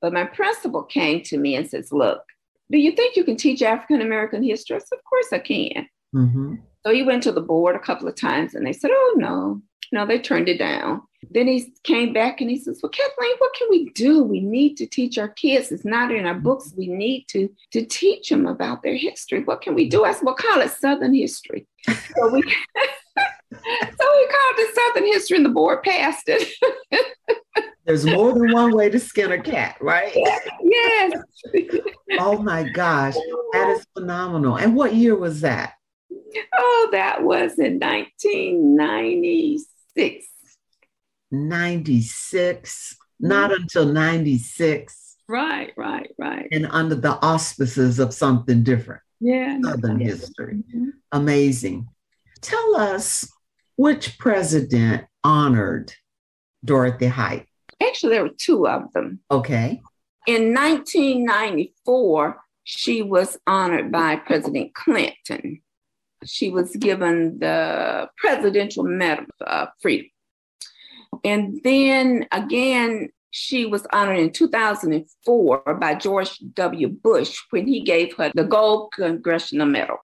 But 0.00 0.12
my 0.12 0.24
principal 0.24 0.82
came 0.82 1.22
to 1.24 1.38
me 1.38 1.54
and 1.54 1.68
says, 1.68 1.92
Look, 1.92 2.22
do 2.72 2.78
you 2.78 2.92
think 2.92 3.16
you 3.16 3.22
can 3.22 3.36
teach 3.36 3.62
African 3.62 4.00
American 4.00 4.42
history? 4.42 4.76
I 4.76 4.78
said, 4.80 4.98
Of 4.98 5.04
course 5.04 5.32
I 5.32 5.38
can. 5.38 5.86
Mm-hmm. 6.14 6.54
So 6.84 6.92
he 6.92 7.02
went 7.02 7.22
to 7.24 7.32
the 7.32 7.40
board 7.40 7.76
a 7.76 7.78
couple 7.78 8.08
of 8.08 8.16
times 8.16 8.54
and 8.54 8.66
they 8.66 8.72
said, 8.72 8.90
Oh, 8.92 9.14
no, 9.16 9.62
no, 9.92 10.06
they 10.06 10.18
turned 10.18 10.48
it 10.48 10.58
down. 10.58 11.02
Then 11.30 11.46
he 11.46 11.72
came 11.84 12.12
back 12.12 12.40
and 12.40 12.50
he 12.50 12.58
says, 12.58 12.80
Well, 12.82 12.90
Cathelean, 12.90 13.38
what 13.38 13.54
can 13.54 13.68
we 13.70 13.90
do? 13.90 14.24
We 14.24 14.40
need 14.40 14.76
to 14.78 14.86
teach 14.86 15.18
our 15.18 15.28
kids. 15.28 15.70
It's 15.70 15.84
not 15.84 16.10
in 16.10 16.26
our 16.26 16.34
books. 16.34 16.72
We 16.76 16.88
need 16.88 17.26
to, 17.28 17.48
to 17.72 17.84
teach 17.84 18.30
them 18.30 18.46
about 18.46 18.82
their 18.82 18.96
history. 18.96 19.44
What 19.44 19.60
can 19.60 19.74
we 19.74 19.88
do? 19.88 20.04
I 20.04 20.12
said, 20.12 20.24
Well, 20.24 20.34
call 20.34 20.62
it 20.62 20.70
Southern 20.70 21.14
history. 21.14 21.66
So 21.86 22.28
we 22.28 22.42
we 23.52 24.28
called 24.28 24.58
it 24.58 24.74
Southern 24.74 25.06
history 25.06 25.36
and 25.36 25.46
the 25.46 25.50
board 25.50 25.82
passed 25.82 26.28
it. 26.28 26.48
There's 27.84 28.06
more 28.06 28.32
than 28.32 28.52
one 28.52 28.72
way 28.74 28.88
to 28.90 29.00
skin 29.00 29.32
a 29.32 29.42
cat, 29.42 29.76
right? 29.80 30.16
Yes. 30.62 31.12
oh 32.20 32.40
my 32.40 32.62
gosh, 32.70 33.14
that 33.52 33.70
is 33.70 33.84
phenomenal. 33.94 34.56
And 34.56 34.76
what 34.76 34.94
year 34.94 35.16
was 35.16 35.40
that? 35.40 35.72
Oh, 36.56 36.88
that 36.92 37.22
was 37.22 37.58
in 37.58 37.80
1996. 37.80 40.26
96, 41.32 42.96
not 43.20 43.50
mm-hmm. 43.50 43.62
until 43.62 43.86
96. 43.86 45.16
Right, 45.28 45.72
right, 45.76 46.10
right. 46.18 46.46
And 46.52 46.66
under 46.66 46.94
the 46.94 47.14
auspices 47.24 47.98
of 47.98 48.14
something 48.14 48.62
different. 48.62 49.02
Yeah. 49.20 49.58
Southern 49.62 49.98
history. 49.98 50.62
Mm-hmm. 50.74 50.90
Amazing. 51.12 51.88
Tell 52.40 52.76
us 52.76 53.31
which 53.76 54.18
president 54.18 55.06
honored 55.24 55.92
Dorothy 56.64 57.06
Height? 57.06 57.46
Actually, 57.80 58.14
there 58.14 58.22
were 58.24 58.30
two 58.36 58.66
of 58.66 58.92
them. 58.92 59.20
Okay. 59.30 59.80
In 60.26 60.54
1994, 60.54 62.36
she 62.64 63.02
was 63.02 63.36
honored 63.46 63.90
by 63.90 64.16
President 64.16 64.74
Clinton. 64.74 65.60
She 66.24 66.50
was 66.50 66.76
given 66.76 67.40
the 67.40 68.08
Presidential 68.16 68.84
Medal 68.84 69.26
of 69.40 69.68
Freedom. 69.80 70.08
And 71.24 71.60
then 71.64 72.26
again, 72.30 73.10
she 73.32 73.66
was 73.66 73.86
honored 73.92 74.18
in 74.18 74.30
2004 74.30 75.78
by 75.80 75.94
George 75.94 76.38
W. 76.54 76.88
Bush 76.88 77.36
when 77.50 77.66
he 77.66 77.80
gave 77.80 78.14
her 78.16 78.30
the 78.34 78.44
Gold 78.44 78.92
Congressional 78.92 79.66
Medal. 79.66 79.96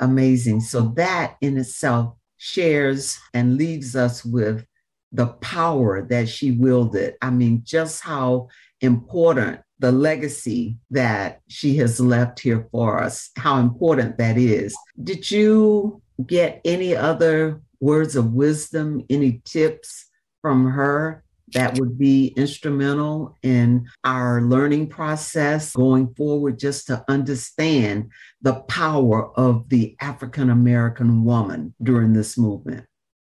Amazing. 0.00 0.60
So 0.60 0.92
that 0.96 1.36
in 1.40 1.58
itself 1.58 2.14
shares 2.38 3.18
and 3.34 3.56
leaves 3.56 3.94
us 3.94 4.24
with 4.24 4.64
the 5.12 5.26
power 5.26 6.02
that 6.02 6.28
she 6.28 6.52
wielded. 6.52 7.14
I 7.20 7.30
mean, 7.30 7.62
just 7.64 8.02
how 8.02 8.48
important 8.80 9.60
the 9.78 9.92
legacy 9.92 10.76
that 10.90 11.40
she 11.48 11.76
has 11.76 12.00
left 12.00 12.40
here 12.40 12.66
for 12.70 13.00
us, 13.00 13.30
how 13.36 13.58
important 13.58 14.18
that 14.18 14.36
is. 14.36 14.76
Did 15.02 15.30
you 15.30 16.02
get 16.26 16.60
any 16.64 16.96
other 16.96 17.60
words 17.80 18.16
of 18.16 18.32
wisdom, 18.32 19.04
any 19.08 19.40
tips 19.44 20.06
from 20.42 20.66
her 20.70 21.22
that 21.52 21.78
would 21.78 21.98
be 21.98 22.28
instrumental 22.36 23.36
in 23.42 23.88
our 24.04 24.42
learning 24.42 24.88
process 24.88 25.74
going 25.74 26.14
forward, 26.14 26.58
just 26.58 26.86
to 26.88 27.04
understand 27.08 28.10
the 28.42 28.54
power 28.54 29.30
of 29.38 29.68
the 29.68 29.96
African 30.00 30.50
American 30.50 31.24
woman 31.24 31.74
during 31.82 32.12
this 32.12 32.38
movement? 32.38 32.84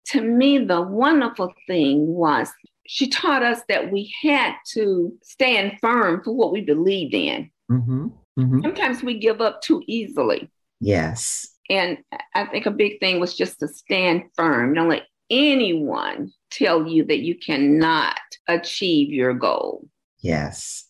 To 0.07 0.21
me, 0.21 0.59
the 0.59 0.81
wonderful 0.81 1.53
thing 1.67 2.07
was 2.07 2.53
she 2.87 3.09
taught 3.09 3.43
us 3.43 3.63
that 3.69 3.91
we 3.91 4.15
had 4.23 4.55
to 4.73 5.13
stand 5.23 5.73
firm 5.81 6.23
for 6.23 6.33
what 6.33 6.53
we 6.53 6.61
believed 6.61 7.15
in. 7.15 7.51
Mm-hmm. 7.71 8.09
Mm-hmm. 8.39 8.61
Sometimes 8.63 9.03
we 9.03 9.19
give 9.19 9.41
up 9.41 9.61
too 9.63 9.83
easily. 9.87 10.49
Yes. 10.81 11.49
And 11.69 11.99
I 12.35 12.45
think 12.47 12.67
a 12.67 12.71
big 12.71 13.01
thing 13.01 13.19
was 13.19 13.37
just 13.37 13.59
to 13.61 13.69
stand 13.69 14.25
firm. 14.37 14.75
Don't 14.75 14.89
let 14.89 15.03
anyone 15.31 16.33
tell 16.51 16.87
you 16.87 17.05
that 17.05 17.21
you 17.21 17.37
cannot 17.39 18.19
achieve 18.49 19.13
your 19.13 19.35
goal. 19.35 19.89
Yes, 20.21 20.89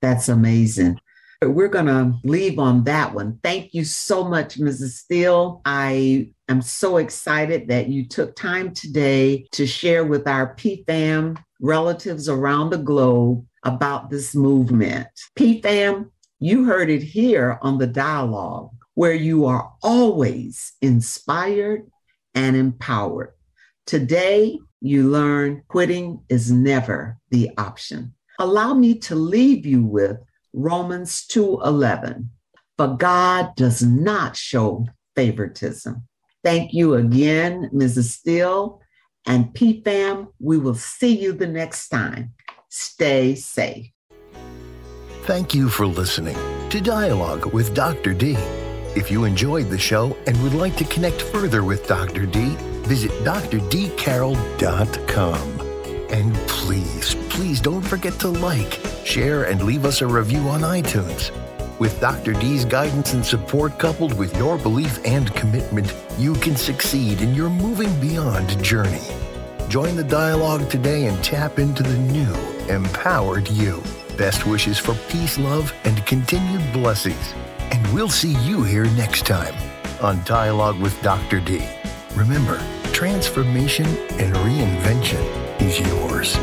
that's 0.00 0.28
amazing. 0.28 0.98
We're 1.42 1.68
going 1.68 1.86
to 1.86 2.14
leave 2.22 2.58
on 2.58 2.84
that 2.84 3.14
one. 3.14 3.38
Thank 3.42 3.72
you 3.72 3.82
so 3.82 4.24
much, 4.24 4.58
Mrs. 4.58 4.90
Steele. 4.90 5.62
I 5.64 6.32
am 6.50 6.60
so 6.60 6.98
excited 6.98 7.68
that 7.68 7.88
you 7.88 8.06
took 8.06 8.36
time 8.36 8.74
today 8.74 9.46
to 9.52 9.66
share 9.66 10.04
with 10.04 10.28
our 10.28 10.54
PFAM 10.56 11.42
relatives 11.62 12.28
around 12.28 12.70
the 12.70 12.78
globe 12.78 13.46
about 13.64 14.10
this 14.10 14.34
movement. 14.34 15.08
PFAM, 15.38 16.10
you 16.40 16.64
heard 16.64 16.90
it 16.90 17.02
here 17.02 17.58
on 17.62 17.78
the 17.78 17.86
dialogue, 17.86 18.70
where 18.94 19.14
you 19.14 19.46
are 19.46 19.72
always 19.82 20.74
inspired 20.82 21.90
and 22.34 22.54
empowered. 22.54 23.32
Today, 23.90 24.56
you 24.80 25.10
learn 25.10 25.64
quitting 25.66 26.22
is 26.28 26.48
never 26.52 27.18
the 27.32 27.50
option. 27.58 28.14
Allow 28.38 28.74
me 28.74 28.94
to 29.00 29.16
leave 29.16 29.66
you 29.66 29.82
with 29.84 30.16
Romans 30.52 31.26
2:11. 31.26 32.28
For 32.78 32.96
God 32.96 33.56
does 33.56 33.82
not 33.82 34.36
show 34.36 34.86
favoritism. 35.16 36.04
Thank 36.44 36.72
you 36.72 36.94
again, 36.94 37.68
Mrs. 37.74 38.12
Steele 38.12 38.80
and 39.26 39.52
PFAM. 39.54 40.28
We 40.38 40.56
will 40.56 40.76
see 40.76 41.18
you 41.20 41.32
the 41.32 41.48
next 41.48 41.88
time. 41.88 42.34
Stay 42.68 43.34
safe. 43.34 43.90
Thank 45.24 45.52
you 45.52 45.68
for 45.68 45.88
listening 45.88 46.38
to 46.68 46.80
Dialogue 46.80 47.52
with 47.52 47.74
Dr. 47.74 48.14
D. 48.14 48.36
If 48.94 49.10
you 49.10 49.24
enjoyed 49.24 49.68
the 49.68 49.78
show 49.78 50.16
and 50.28 50.40
would 50.44 50.54
like 50.54 50.76
to 50.76 50.84
connect 50.84 51.22
further 51.22 51.64
with 51.64 51.88
Dr. 51.88 52.24
D, 52.24 52.56
visit 52.90 53.12
drdcarroll.com. 53.22 55.60
And 56.10 56.34
please, 56.48 57.14
please 57.28 57.60
don't 57.60 57.82
forget 57.82 58.18
to 58.18 58.26
like, 58.26 58.80
share, 59.04 59.44
and 59.44 59.62
leave 59.62 59.84
us 59.84 60.00
a 60.00 60.06
review 60.08 60.40
on 60.48 60.62
iTunes. 60.62 61.30
With 61.78 62.00
Dr. 62.00 62.32
D's 62.32 62.64
guidance 62.64 63.12
and 63.12 63.24
support 63.24 63.78
coupled 63.78 64.18
with 64.18 64.36
your 64.36 64.58
belief 64.58 64.98
and 65.04 65.32
commitment, 65.36 65.94
you 66.18 66.34
can 66.34 66.56
succeed 66.56 67.22
in 67.22 67.32
your 67.32 67.48
moving 67.48 67.94
beyond 68.00 68.60
journey. 68.60 69.06
Join 69.68 69.94
the 69.94 70.02
dialogue 70.02 70.68
today 70.68 71.06
and 71.06 71.22
tap 71.22 71.60
into 71.60 71.84
the 71.84 71.96
new, 71.96 72.34
empowered 72.68 73.48
you. 73.50 73.80
Best 74.18 74.48
wishes 74.48 74.80
for 74.80 74.96
peace, 75.08 75.38
love, 75.38 75.72
and 75.84 76.04
continued 76.06 76.72
blessings. 76.72 77.34
And 77.70 77.86
we'll 77.94 78.08
see 78.08 78.34
you 78.38 78.64
here 78.64 78.86
next 78.96 79.26
time 79.26 79.54
on 80.02 80.24
Dialogue 80.24 80.80
with 80.80 81.00
Dr. 81.02 81.38
D. 81.38 81.64
Remember, 82.16 82.60
transformation 83.00 83.86
and 84.20 84.34
reinvention 84.44 85.22
is 85.62 85.80
yours. 85.80 86.34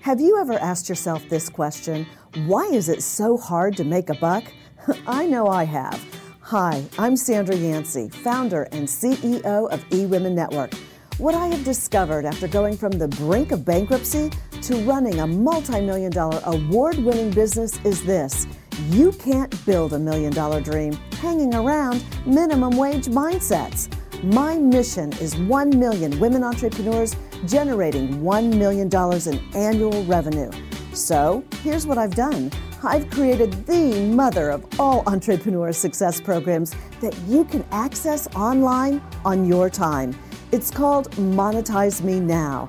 Have 0.00 0.18
you 0.18 0.40
ever 0.40 0.54
asked 0.54 0.88
yourself 0.88 1.28
this 1.28 1.50
question 1.50 2.06
why 2.46 2.64
is 2.72 2.88
it 2.88 3.02
so 3.02 3.36
hard 3.36 3.76
to 3.76 3.84
make 3.84 4.08
a 4.08 4.14
buck? 4.14 4.44
I 5.06 5.26
know 5.26 5.46
I 5.46 5.64
have. 5.64 6.02
Hi, 6.40 6.82
I'm 6.98 7.18
Sandra 7.18 7.54
Yancey, 7.54 8.08
founder 8.08 8.62
and 8.72 8.88
CEO 8.88 9.70
of 9.70 9.86
eWomen 9.90 10.32
Network. 10.32 10.72
What 11.18 11.34
I 11.34 11.48
have 11.48 11.64
discovered 11.64 12.24
after 12.24 12.48
going 12.48 12.78
from 12.78 12.92
the 12.92 13.08
brink 13.08 13.52
of 13.52 13.62
bankruptcy 13.62 14.30
to 14.66 14.76
running 14.78 15.20
a 15.20 15.26
multi 15.28 15.80
million 15.80 16.10
dollar 16.10 16.40
award 16.46 16.98
winning 16.98 17.30
business 17.30 17.78
is 17.84 18.02
this 18.02 18.48
you 18.88 19.12
can't 19.12 19.64
build 19.64 19.92
a 19.92 19.98
million 19.98 20.32
dollar 20.32 20.60
dream 20.60 20.92
hanging 21.20 21.54
around 21.54 22.04
minimum 22.26 22.76
wage 22.76 23.06
mindsets. 23.06 23.88
My 24.24 24.58
mission 24.58 25.12
is 25.20 25.36
1 25.36 25.78
million 25.78 26.18
women 26.18 26.42
entrepreneurs 26.42 27.14
generating 27.46 28.22
$1 28.22 28.56
million 28.56 28.88
in 28.88 29.56
annual 29.56 30.04
revenue. 30.06 30.50
So 30.92 31.44
here's 31.62 31.86
what 31.86 31.96
I've 31.96 32.16
done 32.16 32.50
I've 32.82 33.08
created 33.10 33.66
the 33.66 34.00
mother 34.06 34.50
of 34.50 34.66
all 34.80 35.04
entrepreneur 35.06 35.72
success 35.72 36.20
programs 36.20 36.74
that 37.00 37.16
you 37.28 37.44
can 37.44 37.64
access 37.70 38.26
online 38.34 39.00
on 39.24 39.46
your 39.46 39.70
time. 39.70 40.18
It's 40.50 40.72
called 40.72 41.08
Monetize 41.12 42.02
Me 42.02 42.18
Now. 42.18 42.68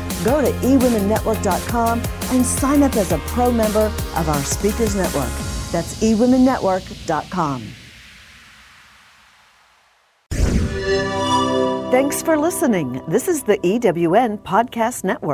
go 0.23 0.41
to 0.41 0.51
eWomenNetwork.com 0.51 2.01
and 2.31 2.45
sign 2.45 2.83
up 2.83 2.95
as 2.95 3.11
a 3.11 3.17
pro 3.19 3.51
member 3.51 3.91
of 4.15 4.29
our 4.29 4.43
Speakers 4.43 4.95
Network. 4.95 5.31
That's 5.71 6.01
eWomenNetwork.com. 6.01 7.63
Thanks 11.91 12.21
for 12.21 12.37
listening. 12.37 13.01
This 13.09 13.27
is 13.27 13.43
the 13.43 13.57
EWN 13.57 14.39
Podcast 14.43 15.03
Network. 15.03 15.29